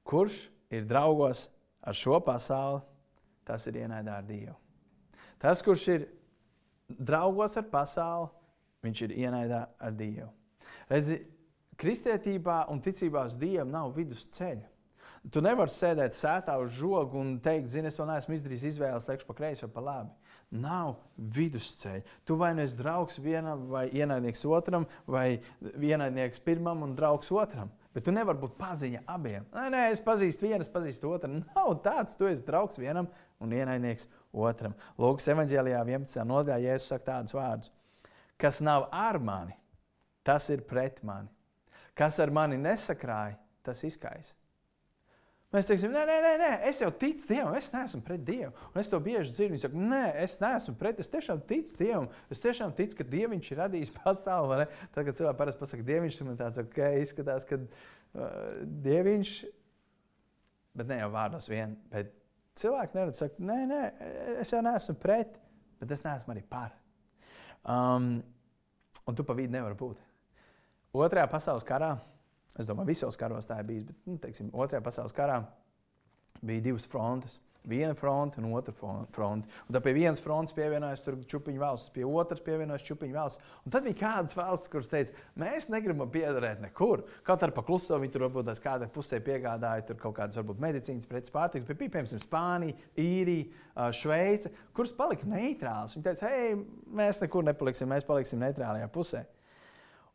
[0.06, 1.48] Kurš ir draugos
[1.82, 2.82] ar šo pasauli,
[3.44, 4.54] tas ir ienaidā ar Dievu.
[5.40, 6.06] Tas, kurš ir
[6.88, 8.30] draugos ar pasauli,
[8.84, 10.30] viņš ir ienaidā ar Dievu.
[10.88, 11.18] Redzi,
[11.80, 14.70] kristietībā un ticībā uz Dievu nav vidusceļa.
[15.32, 19.28] Tu nevari sēdēt sētā uz žoga un teikt, zini, es vēl neesmu izdarījis izvēles, teikšu
[19.30, 20.34] pa kreisi vai pa labi.
[20.60, 22.02] Nav vidusceļa.
[22.28, 27.72] Tu vai nu esi draugs vienam, vai ienaidnieks otram, vai ienaidnieks pirmam un draugs otram.
[27.96, 29.48] Bet tu nevari būt paziņa abiem.
[29.54, 31.32] Nē, nē, es pazīstu vienu, es pazīstu otru.
[31.40, 33.08] Nav tāds, tu esi draugs vienam
[33.40, 34.10] un ienaidnieks
[34.44, 34.76] otram.
[35.00, 36.20] Lūkas evanģēlijā 11.
[36.28, 37.72] nodaļā Jēzus saka tādus vārdus:
[38.36, 39.56] Kas nav ar mani,
[40.26, 41.32] tas ir pret mani.
[41.96, 44.34] Kas ar mani nesakrāja, tas izkaisa.
[45.54, 48.50] Mēs teiksim, nē, nē, nē, nē, es jau ticu Dievam, es neesmu pret Dievu.
[48.72, 49.54] Un es to bieži dzirdu.
[49.54, 52.08] Viņi saka, nē, es neesmu pret, es tiešām ticu Dievam.
[52.34, 54.66] Es tiešām ticu, ka Dievs ir radījis pasauli.
[54.66, 58.32] Tad, kad cilvēks parasti pasakā, Dievs, man tāds ok, izskatās, ka uh,
[58.82, 59.36] Dievs,
[60.74, 61.76] bet ne jau vārdos vien.
[61.92, 62.10] Bet
[62.58, 63.82] cilvēki neredz, saka, nē, nē,
[64.42, 65.38] es jau neesmu pret,
[65.78, 66.74] bet es neesmu arī par.
[67.62, 68.16] Um,
[69.06, 70.02] un tu pa vidu nevari būt.
[70.98, 71.94] Otrajā pasaules karā
[72.58, 75.40] Es domāju, visos karos tā ir bijis, bet nu, teiksim, Otrajā pasaules karā
[76.44, 77.40] bija divas frontes.
[77.64, 79.48] Viena fronte un otra fronte.
[79.64, 83.40] Un tad pie vienas frontes pievienojas čūpiņu valsts, pie otras pievienojas čūpiņu valsts.
[83.64, 87.06] Un tad bija kādas valsts, kuras teica, mēs negribam piederēt nekur.
[87.24, 91.32] Kaut arī pa kluso viņi tur varbūt kādā pusē piegādāja kaut kādas varbūt medicīnas preces
[91.32, 95.96] pārtikas, bet bija piemēram Spānija, Īrija, Šveice, kuras palika neitrāls.
[95.96, 96.52] Viņi teica, hei,
[97.00, 99.24] mēs nekur nepaliksim, mēs paliksim neitrālajā pusē.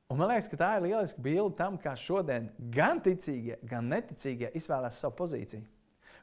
[0.10, 4.50] Un man liekas, ka tā ir lieliska bilde tam, kā šodien gan ticīgie, gan neticīgie
[4.58, 5.62] izvēlās savu pozīciju.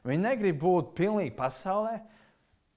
[0.07, 1.93] Viņi negrib būt pilnīgi pasaulē,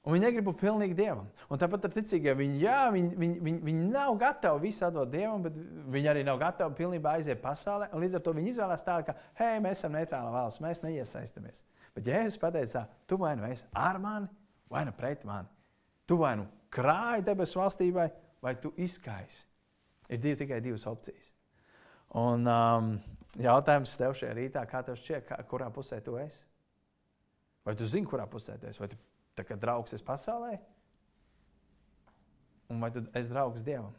[0.07, 1.27] un viņi negrib būt pilnīgi dievam.
[1.51, 5.43] Un tāpat ar ticīgiem viņi, jā, viņi, viņi, viņi, viņi nav gatavi visu atdot dievam,
[5.49, 5.59] bet
[5.97, 7.91] viņi arī nav gatavi pilnībā aiziet pasaulē.
[7.91, 11.67] Līdz ar to viņi izvēlās tādu, ka, hei, mēs esam neitrāla valsts, mēs neiesaistamies.
[11.99, 14.31] Bet Jēzus pateica, tā, tu vai nu esi ar mani,
[14.71, 15.51] vai nu pret mani.
[16.07, 19.50] Tu vai nu krāji debesu valstībai, vai tu izkaisi.
[20.11, 21.31] Ir divi, tikai divas opcijas.
[22.19, 22.91] Un um,
[23.39, 26.43] jautājums tev šajā rītā, kā tev šķiet, kā, kurā pusē tu esi?
[27.67, 28.83] Vai tu zini, kurā pusē tu esi?
[28.83, 28.99] Vai tu
[29.39, 30.57] tā kā draugs esi pasaulē?
[32.71, 33.95] Un vai tu esi draugs Dievam?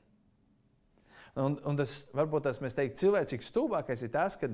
[1.39, 4.49] Un, un tas varbūt tas mēs teiktu cilvēcīgs stulbākais ir tas, ka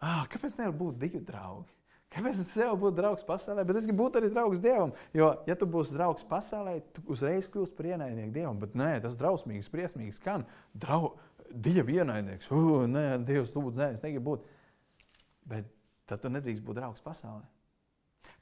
[0.00, 1.68] ah, kāpēc nevar būt divi draugi?
[2.14, 4.92] Kāpēc gan tev būtu draugs pasaulē, bet es gribu būt arī draugs Dievam?
[5.16, 8.60] Jo, ja tu būsi draugs pasaulē, tu uzreiz kļūsi par ienaidnieku Dievam.
[8.60, 10.44] Bet nē, tas drausmīgi, briesmīgi skan.
[10.78, 11.16] Drau,
[11.50, 14.46] Dieva ienaidnieks, uh, nē, Dievs, lūdzu, nē, es negribu būt.
[15.50, 15.66] Bet
[16.10, 17.42] tad tu nedrīkst būt draugs pasaulē.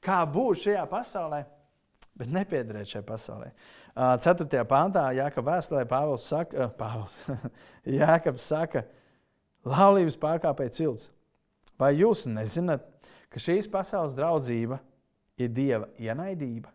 [0.03, 1.41] Kā būt šajā pasaulē,
[2.19, 3.51] bet nepiederēt šai pasaulē?
[3.93, 4.63] Uh, 4.
[4.69, 7.19] pāntā Jākapa vēstulē Pāvils saka, Pāvils,
[7.99, 8.85] Jākaps saka,
[9.65, 11.09] laulības pārkāpēji cilts.
[11.79, 12.85] Vai jūs nezināt,
[13.33, 14.79] ka šīs pasaules draudzība
[15.41, 16.71] ir dieva ienaidība.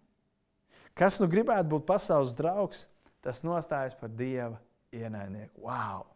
[0.99, 2.87] Kas nu gribētu būt pasaules draugs,
[3.23, 4.59] tas nostājas par dieva
[4.95, 5.63] ienaidnieku.
[5.63, 6.09] Wow!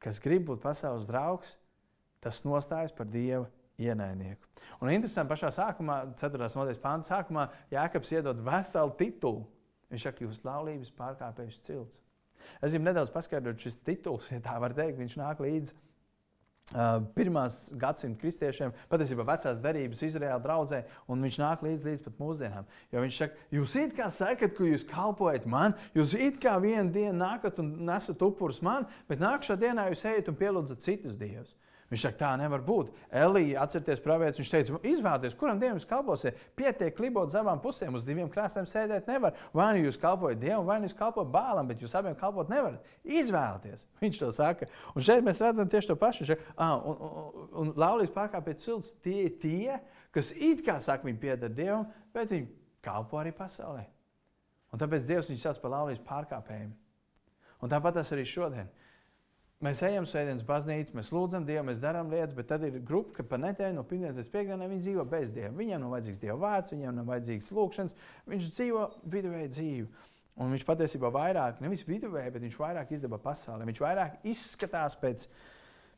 [0.00, 1.58] Kas grib būt pasaules draugs,
[2.24, 4.48] tas nostājas par dieva ienaidnieku.
[4.80, 6.48] Un interesanti, pašā sākumā, 4.
[6.56, 9.44] nodaļas pānta sākumā, Jānis iedod veselu titulu.
[9.92, 12.00] Viņš saka, jūs laulības pārkāpējus cilts.
[12.60, 15.76] Es gribu nedaudz paskaidrot, šis tituls, ja tā var teikt, viņš nāk līdzi
[17.14, 20.80] pirmās gadsimta kristiešiem, patiesībā vecās derības Izraēla draudzē,
[21.12, 22.68] un viņš nāk līdz, līdz pat mūsdienām.
[22.92, 26.88] Jo viņš saka, jūs it kā sakat, ka jūs kalpojat man, jūs it kā vienu
[26.94, 31.52] dienu nākat un nesat upurus man, bet nākamā dienā jūs ejat un pielūdzat citus dievus.
[31.92, 32.90] Viņš saka, tā nevar būt.
[33.12, 36.38] Elīja, atcerieties, pravietis, viņš teica, izvēlieties, kuram dievam jūs kalposiet.
[36.56, 39.36] Pietiek klibot uz abām pusēm, uz diviem krāsiem sēdēt nevar.
[39.54, 42.94] Vai nu jūs kalpojat dievam, vai nu jūs kalpojat bālam, bet jūs abiem kalpot nevarat.
[43.04, 43.84] Izvēlieties.
[44.02, 44.70] Viņš to saka.
[44.94, 46.26] Un šeit mēs redzam tieši to pašu.
[46.30, 49.80] Šeit, ah, un, un, un laulības pārkāpēji cilts tie ir tie,
[50.14, 51.84] kas it kā saka, viņi pieder dievam,
[52.16, 52.48] bet viņi
[52.84, 53.84] kalpo arī pasaulē.
[54.72, 56.72] Un tāpēc Dievs viņus sauc par laulības pārkāpējiem.
[57.62, 58.66] Un tāpat tas arī šodien.
[59.64, 63.24] Mēs ejam sēdienas baznīcā, mēs lūdzam Dievu, mēs darām lietas, bet tad ir grupa, ka
[63.30, 65.54] pa nedēļu no pirmdienas līdz piekdienai viņi dzīvo bez Dieva.
[65.56, 67.96] Viņiem nav vajadzīgs Dieva vārds, viņiem nav vajadzīgs lūgšanas,
[68.28, 68.82] viņš dzīvo
[69.14, 69.86] viduvēju dzīvi.
[70.44, 73.64] Un viņš patiesībā vairāk, nevis viduvēji, bet viņš vairāk izdeva pasaulē.
[73.70, 75.28] Viņš vairāk izskatās pēc,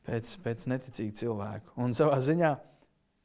[0.07, 1.74] pēc, pēc neticīga cilvēka.
[1.81, 2.52] Un savā ziņā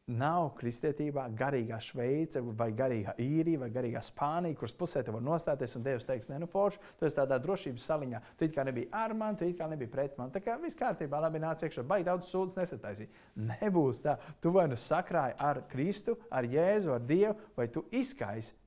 [0.09, 5.77] Nav kristietībā garīgā Šveice, vai garīgā īrija, vai garīgā Spānija, kuras pusē te var nostāties
[5.77, 8.21] un Dievs teiks, nē, nu, forši, tu esi tādā drošības saliņā.
[8.39, 10.33] Tu kā nebija ar mani, tu kā nebija pret mani.
[10.33, 13.21] Tā kā viss kārtībā, labi nāc iekšā, baigi daudz sūdzes nesataisīt.
[13.45, 14.17] Nebūs tā.
[14.41, 18.57] Tu vai nu sakrāji ar Kristu, ar Jēzu, ar Dievu, vai tu izkaisi,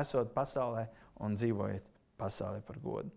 [0.00, 0.88] esot pasaulē
[1.20, 3.12] un dzīvojot pasaulē par godu.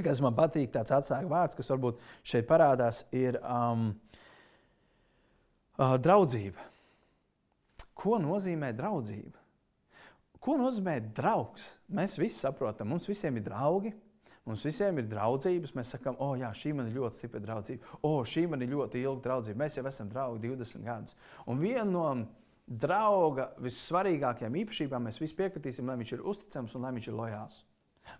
[0.00, 3.38] Kas man patīk, tāds atsāka vārds, kas varbūt šeit parādās, ir.
[3.44, 3.92] Um,
[5.80, 6.60] Uh, draudzība.
[7.96, 9.38] Ko nozīmē draudzība?
[10.40, 11.70] Ko nozīmē draugs?
[11.88, 13.94] Mēs visi saprotam, mums visiem ir draugi.
[14.44, 15.72] Mums visiem ir draudzības.
[15.76, 17.96] Mēs sakām, o, oh, jā, šī man ir ļoti stipra draudzība.
[18.00, 19.62] O, oh, šī man ir ļoti ilga draudzība.
[19.62, 21.16] Mēs jau esam draugi 20 gadus.
[21.48, 22.04] Un viena no
[22.68, 27.60] drauga vissvarīgākajām īpašībām mēs visi piekritīsim, lai viņš ir uzticams un lai viņš ir lojāls.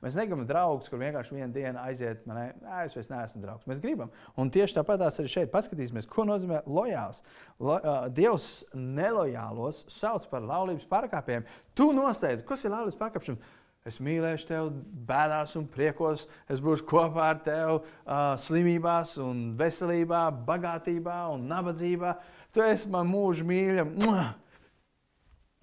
[0.05, 2.47] Mēs negribam draugus, kur vienkārši vienu dienu aiziet, man ne,
[2.85, 3.69] es vairs neesmu draugs.
[3.71, 4.13] Mēs gribam.
[4.41, 7.25] Un tieši tāpat arī šeit paskatīsimies, ko nozīmē lojāls.
[7.59, 11.49] Lo, uh, Dievs nelojālos sauc par laulības pārkāpējiem.
[11.77, 13.57] Tu nosteidz, kas ir laulības pārkāpšana?
[13.89, 16.27] Es mīlēšu tevi bēdās un priekos.
[16.53, 22.13] Es būšu kopā ar tevi uh, slimībās, un veselībā, bagātībā un nabadzībā.
[22.53, 23.87] Tu esi man mūža mīļa.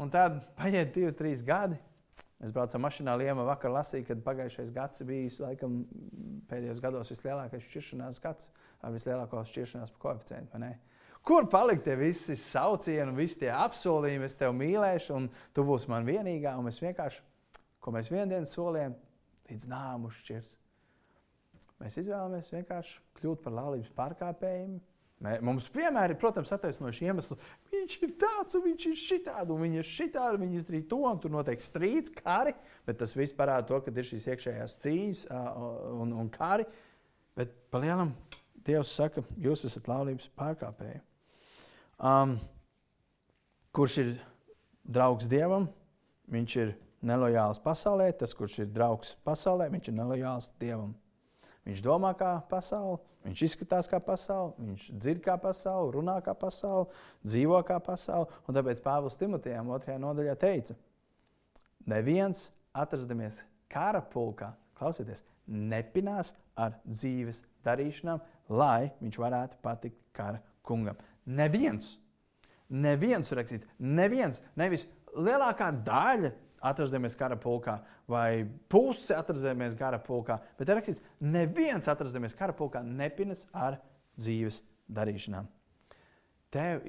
[0.02, 1.78] Un tad paiet divi, trīs gadi.
[2.38, 5.80] Mēs braucam mašīnā, Liema vakar lasīja, kad pagājušais gads bijis laikam
[6.50, 8.52] pēdējos gados vislielākais šķiršanās gads
[8.86, 10.62] ar vislielāko šķiršanās koeficientu.
[11.28, 16.06] Kur palika tie visi saucieni, visi tie apsolījumi, es tevi mīlēšu, un tu būsi man
[16.08, 17.26] vienīgā, un mēs vienkārši,
[17.84, 18.94] ko mēs vienu dienu solījām,
[19.50, 20.54] līdz nāmu šķirs.
[21.82, 24.78] Mēs izvēlamies vienkārši kļūt par laulības pārkāpējiem,
[25.18, 27.36] Mums vienmēr ir, protams, attaisnojuši iemesli.
[27.74, 31.22] Viņš ir tāds, un viņš ir šitāds, un viņš ir šitāds, viņš izdarīja to, un
[31.24, 32.54] tur notiek strīds, kari.
[32.86, 35.24] Bet tas viss parāda to, ka ir šīs iekšējās cīņas
[35.98, 36.68] un, un kari.
[37.38, 38.14] Bet palielam
[38.68, 41.02] Dievs saka, jūs esat laulības pārkāpēji.
[41.98, 42.36] Um,
[43.74, 44.14] kurš ir
[44.86, 45.66] draugs Dievam,
[46.30, 48.12] viņš ir nelojāls pasaulē.
[48.22, 50.94] Tas, kurš ir draugs pasaulē, viņš ir nelojāls Dievam.
[51.68, 56.88] Viņš domā kā pasaule, viņš izskatās kā pasaule, viņš dzird kā pasaule, runā kā pasaule,
[57.28, 58.30] dzīvo kā pasaule.
[58.48, 60.78] Un tāpēc Pāvils Timotejam otrajā nodaļā teica,
[61.92, 70.96] neviens atrastamies kara pulkā, klausieties, nepinās ar dzīves darīšanām, lai viņš varētu patikt kara kungam.
[71.28, 71.98] Neviens,
[72.72, 76.32] neviens rakstīts, neviens, nevis lielākā daļa
[76.70, 82.84] atrastamies kara pulkā, vai pusi atrastamies kara pulkā, bet ir rakstīts, neviens atrastamies kara pulkā
[82.86, 83.80] nepinas ar
[84.18, 85.48] dzīves darīšanām.
[86.54, 86.86] Tev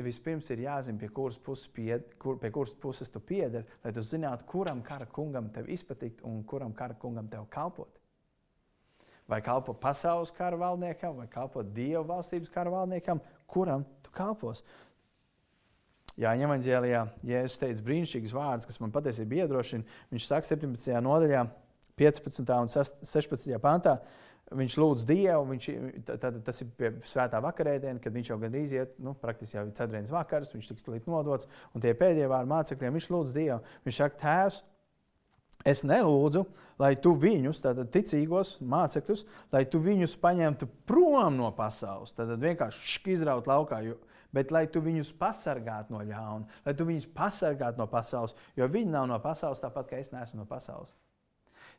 [0.00, 4.00] vispirms ir jāzina, pie kuras puses, pied, kur, pie kuras puses tu piederi, lai tu
[4.00, 8.00] zinātu, kuram kara kungam tev izpatikt un kuram kara kungam tev kalpot.
[9.28, 14.64] Vai kalpo pasaules kara valdniekam, vai kalpo Dieva valstības kara valdniekam, kuram tu kalpos.
[16.20, 20.92] Jā, Ņemaņģēlijā, ja es teicu brīnišķīgs vārds, kas man patiesībā iedrošina, viņš saka 17.
[21.00, 21.46] nodaļā,
[21.96, 22.52] 15.
[22.52, 23.54] un 16.
[23.62, 23.96] pantā,
[24.52, 25.68] viņš lūdz Dievu, viņš,
[26.20, 29.72] tad, tas ir pie svētā vakarēdiena, kad viņš jau gandrīz iet, nu, praktiski jau ir
[29.72, 33.58] ceturtdienas vakars, viņš tiks līdz nodots, un tie pēdējie vārdi mācekļiem, viņš lūdz Dievu.
[33.86, 34.60] Viņš saka, Tēvs,
[35.72, 36.44] es nelūdzu,
[36.82, 43.16] lai tu viņus, tātad ticīgos mācekļus, lai tu viņus paņemtu prom no pasaules, tad vienkārši
[43.16, 43.96] izraut laukā, jo,
[44.32, 48.92] bet lai tu viņus pasargātu no ļauna, lai tu viņus pasargātu no pasaules, jo viņi
[48.94, 50.92] nav no pasaules tāpat kā es neesmu no pasaules.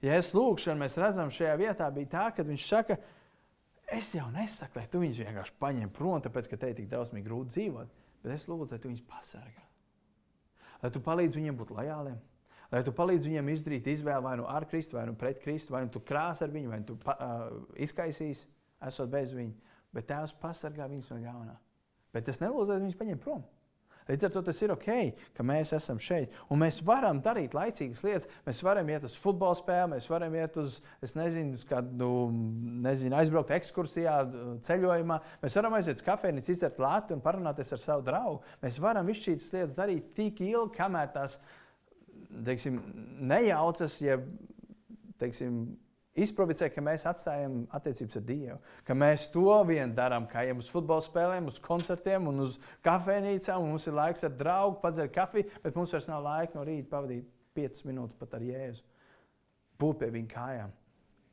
[0.03, 2.97] Ja es lūgšu, mēs redzam, šajā vietā bija tā, ka viņš saka,
[3.87, 7.25] es jau nesaku, lai tu viņus vienkārši paņem prom, tāpēc ka te ir tik drausmīgi
[7.27, 9.65] grūti dzīvot, bet es lūdzu, lai tu viņus pasargā.
[10.83, 12.17] Lai tu palīdzi viņiem būt lojāliem,
[12.73, 15.85] lai tu palīdzi viņiem izdarīt izvēli vai nu ar Kristu, vai nu pret Kristu, vai
[15.85, 18.49] nu tu krās ar viņu, vai nu tu pa, uh, izkaisīsi,
[18.83, 21.55] esot bez viņa, bet Tēvs pasargā viņus no ļaunā.
[22.13, 23.43] Bet es nelūdzu, lai viņus paņem prom.
[24.03, 24.87] Līdz ar to tas ir ok,
[25.35, 26.33] ka mēs esam šeit.
[26.51, 28.27] Un mēs varam darīt laicīgas lietas.
[28.43, 30.81] Mēs varam iet uz futbola spēli, mēs varam iet uz,
[31.15, 32.09] nezinu, uz kādu,
[32.83, 34.17] nezinu, aizbraukt ekskursijā,
[34.67, 35.19] ceļojumā.
[35.43, 38.41] Mēs varam aiziet uz kafejnīcu, izdzert lāti un parunāties ar savu draugu.
[38.65, 41.39] Mēs varam visu šīs lietas darīt tik ilgi, kamēr tās
[42.43, 42.81] teiksim,
[43.23, 44.19] nejaucas, ja
[45.21, 45.63] teiksim,
[46.13, 48.57] izprovocē, ka mēs atstājam attiecības ar Dievu.
[48.85, 53.65] Ka mēs to vien darām, kā ejam uz futbola spēlēm, uz koncertiem un uz kafejnīcām.
[53.65, 57.29] Mums ir laiks ar draugu, padzert kafiju, bet mums vairs nav laika no rīta pavadīt
[57.57, 58.85] 5 minūtes pat ar Jēzu.
[59.81, 60.75] Būt pie viņa kājām,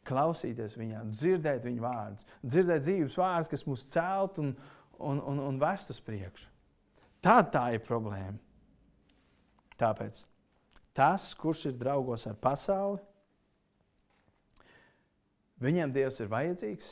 [0.09, 4.55] klausīties viņā, dzirdēt viņa vārdus, dzirdēt dzīves vārdus, kas mūs celt un,
[4.97, 6.49] un, un, un vest uz priekšu.
[7.21, 8.39] Tā, tā ir problēma.
[9.81, 10.25] Tāpēc
[10.97, 13.01] tas, kurš ir draugos ar pasauli,
[15.61, 16.89] Viņiem Dievs ir vajadzīgs,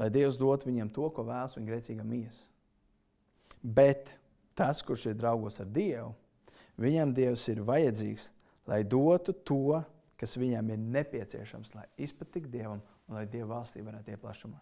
[0.00, 2.44] lai Dievs dotu viņiem to, ko vēlas viņa grēcīgā miesa.
[3.64, 4.10] Bet
[4.58, 6.12] tas, kurš ir draugos ar Dievu,
[6.80, 8.28] viņam Dievs ir vajadzīgs,
[8.68, 9.80] lai dotu to,
[10.20, 14.60] kas viņam ir nepieciešams, lai izpatiktu Dievam un lai Dieva valstī varētu iet plašumā.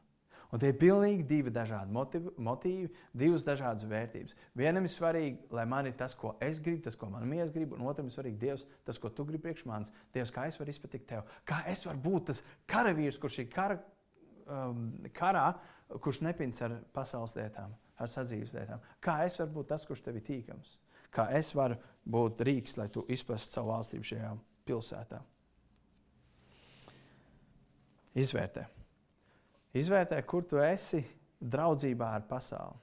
[0.52, 4.36] Un tie ir pilnīgi divi dažādi motivi, motīvi, divas dažādas vērtības.
[4.58, 7.72] Vienam ir svarīgi, lai man ir tas, ko es gribu, tas, ko man mīlestības grib,
[7.78, 9.92] un otram ir svarīgi Dievs, tas, ko tu gribi priekš manis.
[10.12, 13.78] Dievs, kā es varu izpatikt tev, kā es varu būt tas karavīrs, kurš ir kara,
[14.44, 15.46] um, karā,
[16.04, 18.84] kurš nepins ar pasaules lietām, ar sadzīves lietām.
[19.00, 20.76] Kā es varu būt tas, kurš tev ir tīkams?
[21.12, 24.36] Kā es varu būt rīks, lai tu izprastu savu valstību šajā
[24.68, 25.24] pilsētā?
[28.20, 28.68] Izvērtē.
[29.72, 31.00] Izvērtē, kur tu esi
[31.40, 32.76] draudzībā ar pasauli.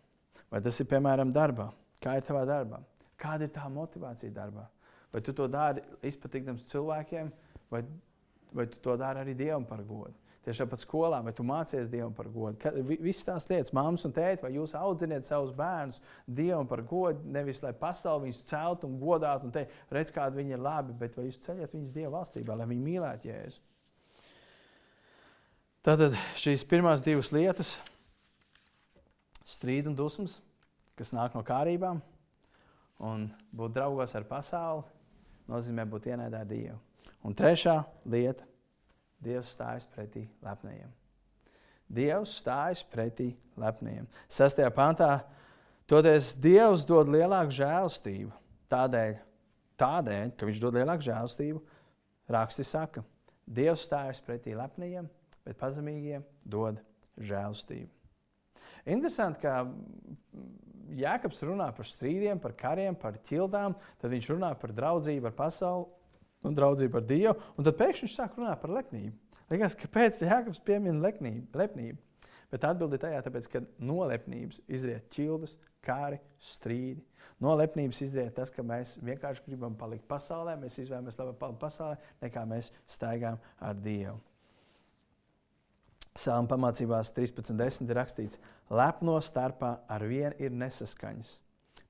[0.50, 1.70] Vai tas ir piemēram darbā?
[2.02, 2.80] Kā ir tavā darbā?
[3.20, 4.66] Kāda ir tā motivācija darbā?
[5.14, 7.30] Vai tu to dari izpatīkams cilvēkiem,
[7.70, 7.84] vai,
[8.56, 10.16] vai tu to dari arī Dievam par godu?
[10.46, 12.72] Tieši tāpat skolā, vai tu mācies Dievam par godu?
[12.88, 17.62] Visas tās lietas, māmas un tēti, vai jūs audziniet savus bērnus Dievam par godu, nevis
[17.66, 21.28] lai pasauli viņus celtu un godātu un teikt, redz, kādi viņi ir labi, bet vai
[21.28, 23.66] jūs ceļat viņus Dieva valstībā, lai viņi mīlētu Jēzu?
[25.80, 27.78] Tātad šīs pirmās divas lietas,
[29.48, 30.34] strīds un dusmas,
[31.00, 32.02] kas nāk no kārībām,
[33.00, 34.84] un būt draugos ar pasauli,
[35.48, 36.76] nozīmē būt ienaidā Dievu.
[37.24, 38.44] Un trešā lieta-
[39.24, 40.92] Dievs stājas pretī lepniem.
[41.88, 44.08] Dievs stājas pretī lepniem.
[44.28, 45.24] Sastajā pantā
[45.88, 48.32] toties Dievs dod lielāku žēlstību.
[48.70, 49.16] Tādēļ,
[49.80, 51.64] tādēļ, ka Viņš dod lielāku žēlstību,
[52.30, 53.04] raksti saka,
[53.48, 55.10] Dievs stājas pretī lepniem
[55.50, 56.80] bet pazemīgiem dod
[57.18, 57.90] žēlstību.
[58.90, 59.66] Interesanti, ka
[61.00, 65.86] Jēkabs runā par strīdiem, par kariem, par ķildām, tad viņš runā par draudzību ar pasauli
[66.46, 69.16] un draudzību ar Dievu, un tad pēkšņi viņš sāk runāt par lepnību.
[69.50, 71.50] Liekas, kāpēc Jēkabs piemin lepnību?
[71.58, 72.00] lepnību?
[72.50, 77.04] Bet atbildi tajā, tāpēc, ka no lepnības izriet ķildes, kāri, strīdi.
[77.40, 82.00] No lepnības izriet tas, ka mēs vienkārši gribam palikt pasaulē, mēs izvēlamies labāk palikt pasaulē,
[82.24, 84.18] nekā mēs staigājam ar Dievu.
[86.18, 88.40] Sāma pamācībās 13.10 ir rakstīts,
[88.74, 91.36] lepno starpā ar vienu ir nesaskaņas,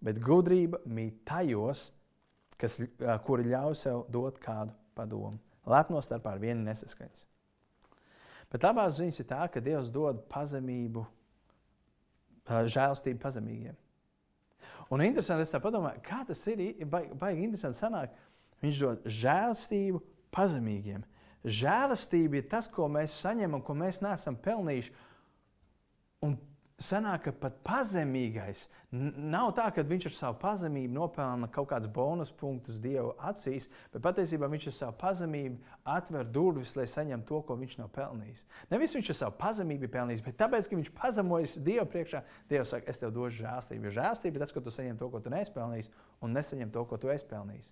[0.04, 1.90] bet gudrība mīt tajos,
[2.60, 2.78] kas,
[3.26, 5.40] kuri ļauj sev dot kādu padomu.
[5.70, 7.26] Lepno starpā ar vienu nesaskaņas.
[8.50, 11.06] Bet labās ziņas ir tā, ka Dievs dod pazemību,
[12.50, 13.78] žēlstību pazemīgiem.
[14.90, 18.16] Un interesanti, es tā padomāju, kā tas ir, baigi, baigi interesanti sanāk.
[18.64, 20.02] Viņš dod žēlstību
[20.34, 21.04] pazemīgiem.
[21.46, 24.92] Žēlastība ir tas, ko mēs saņemam, ko mēs neesam pelnījuši.
[26.28, 26.36] Un
[26.84, 32.32] sanāk, ka pat pazemīgais nav tā, ka viņš ar savu pazemību nopelna kaut kādus bonus
[32.36, 35.60] punktus Dieva acīs, bet patiesībā viņš ar savu pazemību
[35.96, 38.46] atver durvis, lai saņemtu to, ko viņš nav pelnījis.
[38.72, 42.74] Nevis viņš ar savu pazemību ir pelnījis, bet tāpēc, ka viņš pazemojas Dieva priekšā, Dievs
[42.76, 43.88] saka, es tev došu žēlstību.
[43.90, 46.88] Jo žēlstība ir tas, ka tu saņem to, ko tu neesi pelnījis, un nesaņem to,
[46.90, 47.72] ko tu esi pelnījis.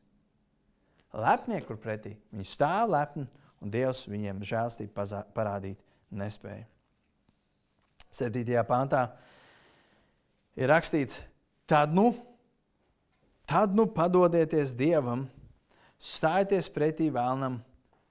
[1.18, 3.28] Lepnieku pretī viņi stāv lepni
[3.62, 5.80] un Dievs viņiem žēlstību parādīt
[6.14, 6.66] nespēja.
[8.14, 8.44] 7.
[8.68, 9.04] pāntā
[10.58, 11.20] ir rakstīts,
[11.70, 12.12] tad nu,
[13.50, 15.26] tad nu padodieties Dievam,
[16.00, 17.60] stājieties pretī vēlnam,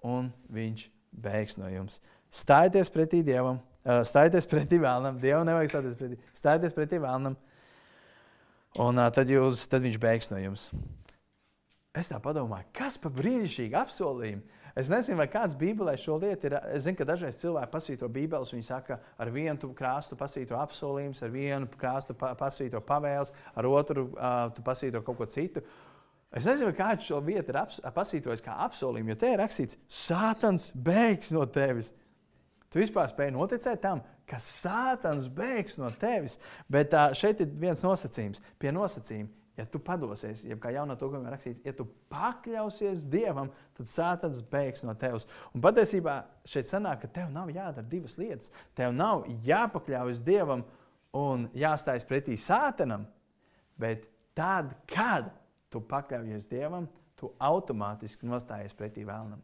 [0.06, 2.00] un viņš bēgs no jums.
[2.34, 7.38] Stājieties pretī Dievam, stājieties pretī vēlnam, Dievam nevajag stāties pretī, stājieties pretī vēlnam,
[8.82, 10.68] un tad, jūs, tad viņš bēgs no jums.
[11.96, 14.42] Es tā domāju, kas par brīnišķīgu apsolījumu.
[14.76, 16.58] Es nezinu, vai kāds Bībelē šo lietu ir.
[16.76, 21.32] Es zinu, ka dažreiz cilvēki pasīto Bībeles, viņi saka, ar vienu krāstu pasīto apsolījumus, ar
[21.32, 25.62] vienu krāstu pasīto pavēles, ar otru uh, pasīto kaut ko citu.
[26.36, 31.32] Es nezinu, kāda šo vietu ir pasītojis kā apsolījumu, jo te ir rakstīts, Sātans bēgs
[31.32, 31.94] no tevis.
[32.68, 36.36] Tu vispār spēj noticēt tam, ka Sātans bēgs no tevis.
[36.68, 38.44] Bet uh, šeit ir viens nosacījums.
[38.60, 43.88] Pie nosacījuma ja tu padosies, ja kā jaunā tulkojumā rakstīts, ja tu pakļausies Dievam, tad
[43.88, 45.24] sātans bēgs no tevis.
[45.56, 48.52] Un patiesībā šeit sanāk, ka tev nav jādara divas lietas.
[48.76, 50.66] Tev nav jāpakļaujas Dievam
[51.16, 53.08] un jāstājas pretī sātanam,
[53.80, 54.04] bet
[54.36, 55.32] tad, kad
[55.72, 59.40] tu pakļaujies Dievam, tu automātiski nostājies pretī vēlnam.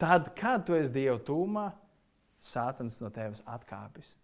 [0.00, 1.70] Tad, kad tu esi Dieva tūmā,
[2.40, 4.14] sātans no tevis atkāpjas.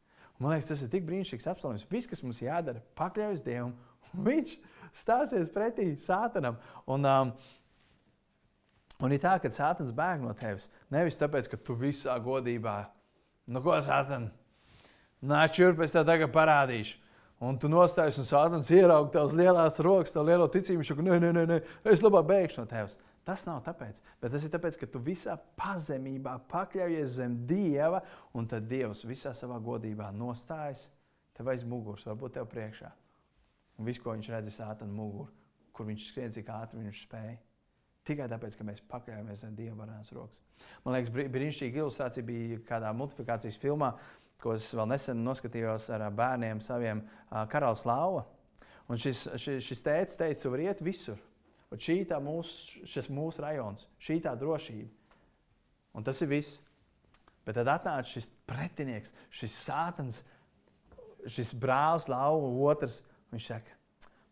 [0.41, 1.89] Man liekas, tas ir tik brīnišķīgs apsolījums.
[1.89, 4.57] Viss, kas mums jādara, pakļaujas Dievam, un Viņš
[4.95, 6.59] stāsies pretī sātanam.
[6.87, 7.33] Un, um,
[9.03, 10.69] un ir tā, ka sātans bēg no tevis.
[10.93, 12.79] Nevis tāpēc, ka tu visā godībā,
[13.51, 14.31] nu ko sātan,
[15.23, 17.03] nāc šurp, es tev tagad parādīšu.
[17.47, 20.81] Un tu nostājies un sātans ierauga tavas lielās rokas, tavu lielo ticību.
[20.81, 21.59] Viņš saka, nē, nē, nē, nē,
[21.93, 22.97] es labāk bēgšu no tevis.
[23.27, 28.01] Tas nav tāpēc, bet tas ir tāpēc, ka tu visā pazemībā pakļaujies zem Dieva,
[28.39, 30.87] un tad Dievs visā savā godībā nostājas
[31.37, 32.93] tev aiz muguras, varbūt tev priekšā.
[33.77, 35.29] Un viss, ko viņš redz, ir sātana mugura,
[35.77, 37.37] kur viņš skrien, cik ātri viņš spēja.
[38.07, 40.39] Tikai tāpēc, ka mēs pakļāvāmies zem Dieva varenas rokas.
[40.85, 43.91] Man liekas, brīnišķīga ilustrācija bija kādā multiplikācijas filmā,
[44.43, 47.03] ko es vēl nesen noskatījos ar bērniem saviem
[47.51, 48.23] Karalas Lāva.
[48.87, 51.19] Un šis, šis, šis tēvs teica, tu vari iet visur.
[51.75, 54.87] Un šī ir mūsu, šis mūsu rajons, šī tā drošība.
[55.99, 56.61] Un tas ir viss.
[57.47, 60.23] Bet tad atnāca šis pretinieks, šis sātans,
[61.31, 63.01] šis brālis, lauva, otrs.
[63.33, 63.77] Viņš saka,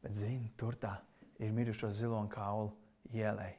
[0.02, 0.96] bet zini, tur tā
[1.42, 2.70] ir mirušo ziloņu kaulu
[3.14, 3.52] ielai.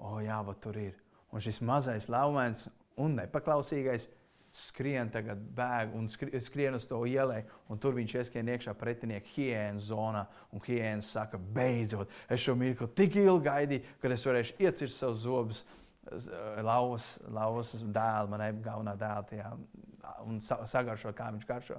[0.00, 0.96] O, jā, va, tur ir.
[1.30, 2.66] Un šis mazais lauvēns
[3.00, 4.08] un nepaklausīgais
[4.50, 9.90] skrien tagad bēg un skrien uz to ielai, un tur viņš ieskrien iekšā pretinieku hiēnas
[9.92, 15.04] zonā, un hiēnas saka, beidzot, es šo mirkli tik ilgi gaidīju, kad es varēšu iecirst
[15.04, 15.62] savus zobus
[16.66, 19.52] lauvas, lauvas dēlu, manai galvenā dēla tajā,
[20.26, 21.78] un sagaršot, kā viņš garšo.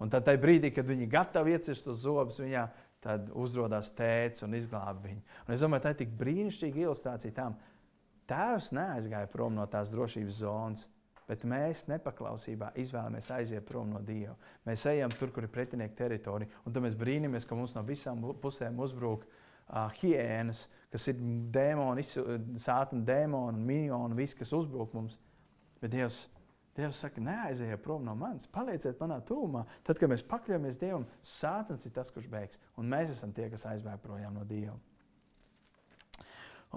[0.00, 2.62] Un tad, brīdī, kad viņi gatavi iecirst uz zobus viņā,
[3.04, 5.20] tad uzrādās tēvs un izglāba viņu.
[5.46, 7.58] Un es domāju, tā ir tik brīnišķīga ilustrācija tam.
[8.30, 10.86] Tēvs neaizgāja prom no tās drošības zonas,
[11.30, 14.34] bet mēs nepaklausībā izvēlamies aiziet prom no Dieva.
[14.66, 18.22] Mēs ejam tur, kur ir pretinieka teritorija, un tad mēs brīnamies, ka mums no visām
[18.42, 21.20] pusēm uzbrūk uh, hiēnas, kas ir
[21.54, 22.04] dēmoni,
[22.58, 25.18] sātana dēmoni, minioni, viss, kas uzbrūk mums.
[25.80, 26.24] Bet Dievs
[26.78, 29.64] Dievs saka, neaiziet prom no manis, palieciet manā tūmā.
[29.86, 32.60] Tad, kad mēs pakļaujamies Dievam, Sātans ir tas, kurš beigs.
[32.78, 34.76] Un mēs esam tie, kas aizbēg projām no Dieva.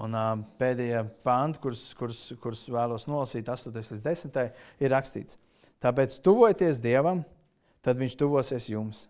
[0.02, 4.40] Un uh, pēdējā pānta, kurus, kurus, kurus vēlos nolasīt, 8 līdz 10,
[4.82, 5.38] ir rakstīts:
[5.84, 7.22] Tāpēc tuvojieties Dievam,
[7.86, 9.06] tad Viņš tuvosies jums.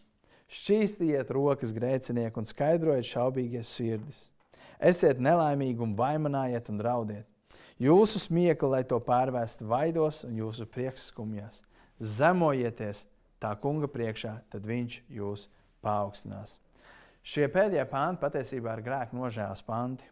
[0.54, 4.28] Šķīstiet rokas grēcinieku un skaidrojiet šaubīgie sirdis.
[4.84, 7.28] Esiet nelaimīgi un vainojiet un raudiet.
[7.82, 11.64] Jūsu smiekli, lai to pārvērstu vaidos un jūsu prieks skumjās.
[11.98, 13.08] Zemojieties
[13.42, 15.48] tā kunga priekšā, tad viņš jūs
[15.84, 16.60] paaugstinās.
[17.24, 20.10] Šie pēdējie panti patiesībā ir grēka nožēlas panti.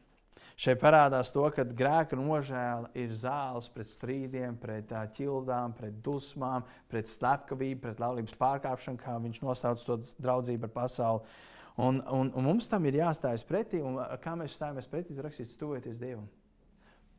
[0.62, 7.10] Šeit parādās to, ka grēka nožēla ir zāles pret strīdiem, pret ķildām, pret dusmām, pret
[7.10, 11.34] slepkavību, pret laulības pārkāpšanu, kā viņš nosauc to draudzību ar pasauli.
[11.82, 15.58] Un, un, un mums tam ir jāstājas pretī, un kā mēs stājamies pretī, tur rakstīts,
[15.60, 16.28] tuvojieties Dievam,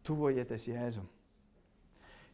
[0.07, 1.09] tuvojieties Jēzum.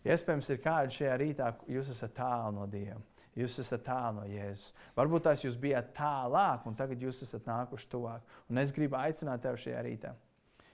[0.08, 3.00] Iespējams, ir kādi šajā rītā, jūs esat tālu no Dieva.
[3.38, 4.72] Jūs esat tālu no Jēzus.
[4.96, 8.36] Varbūt tās jūs bijāt tālāk, un tagad jūs esat nākuši tuvāk.
[8.50, 10.14] Un es gribu aicināt tevi šajā rītā.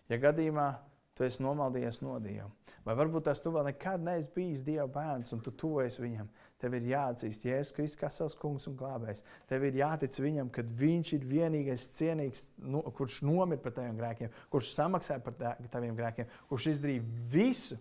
[0.08, 0.68] Ja gadījumā
[1.14, 2.48] tu esi nomaldījies no Dieva,
[2.84, 6.28] vai varbūt tas tu vēl nekad neesi bijis Dieva bērns, un tu tuvojies viņam,
[6.60, 9.22] tev ir jāatzīst Jēzus Kristus kā savs kungs un glābējs.
[9.50, 14.34] Tev ir jātic viņam, ka viņš ir vienīgais cienīgs, nu, kurš nomira par taviem grēkiem,
[14.52, 15.38] kurš samaksāja par
[15.72, 17.78] taviem grēkiem, kurš izdarīja visu,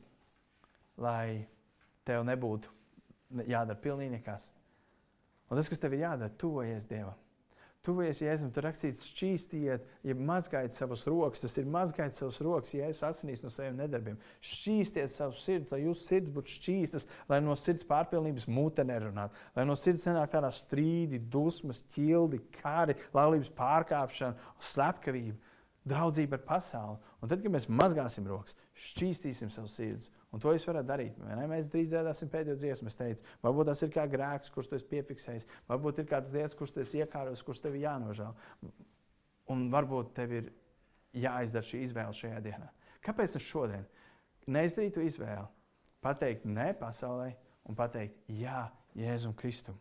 [1.01, 1.47] lai
[2.05, 2.71] tev nebūtu
[3.49, 4.51] jādara pilnīgi nekas.
[5.49, 7.17] Un tas, kas tev ir jādara, tuvojies Dievam.
[7.84, 11.41] Tuvojies Jēzum, tur rakstīts, šķīstiet, ja mazgājiet savas rokas.
[11.43, 14.15] Tas ir mazgājiet savas rokas, Jēzus asinīs no saviem nedarbiem.
[14.39, 19.67] Šķīstiet savus sirds, lai jūsu sirds būtu šķīstas, lai no sirds pārpilnības mūte nerunātu, lai
[19.67, 25.36] no sirds nenāk tādā strīdi, dusmas, ķildi, kari, laulības pārkāpšana, slepkavība,
[25.84, 27.15] draudzība ar pasauli.
[27.19, 31.17] Un tad, kad mēs mazgāsim rokas, šķīstīsim savus sirdis Un to jūs varat darīt.
[31.49, 32.89] Mēs drīz dziedāsim pēdējo dziesmu.
[32.89, 35.45] Es teicu, varbūt tas ir kā grēks, kurš tu esi piefiksējis.
[35.69, 38.34] Varbūt ir kāds lietas, kurš tu esi iekārojis, kurš tev jānožēl.
[39.53, 40.49] Un varbūt tev ir
[41.13, 42.71] jāizdara šī izvēle šajā dienā.
[43.05, 43.86] Kāpēc es šodien
[44.49, 45.45] neizdarītu izvēli?
[46.03, 47.29] Pateikt nē pasaulē
[47.69, 48.65] un pateikt jā
[48.97, 49.77] Jēzum Kristum.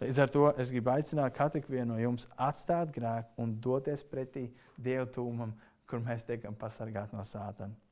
[0.00, 5.06] Līdz ar to es gribu aicināt katru no jums atstāt grēku un doties pretī Dieva
[5.06, 5.54] tūmam,
[5.86, 7.83] kur mēs tiekam pasargāti no sātana.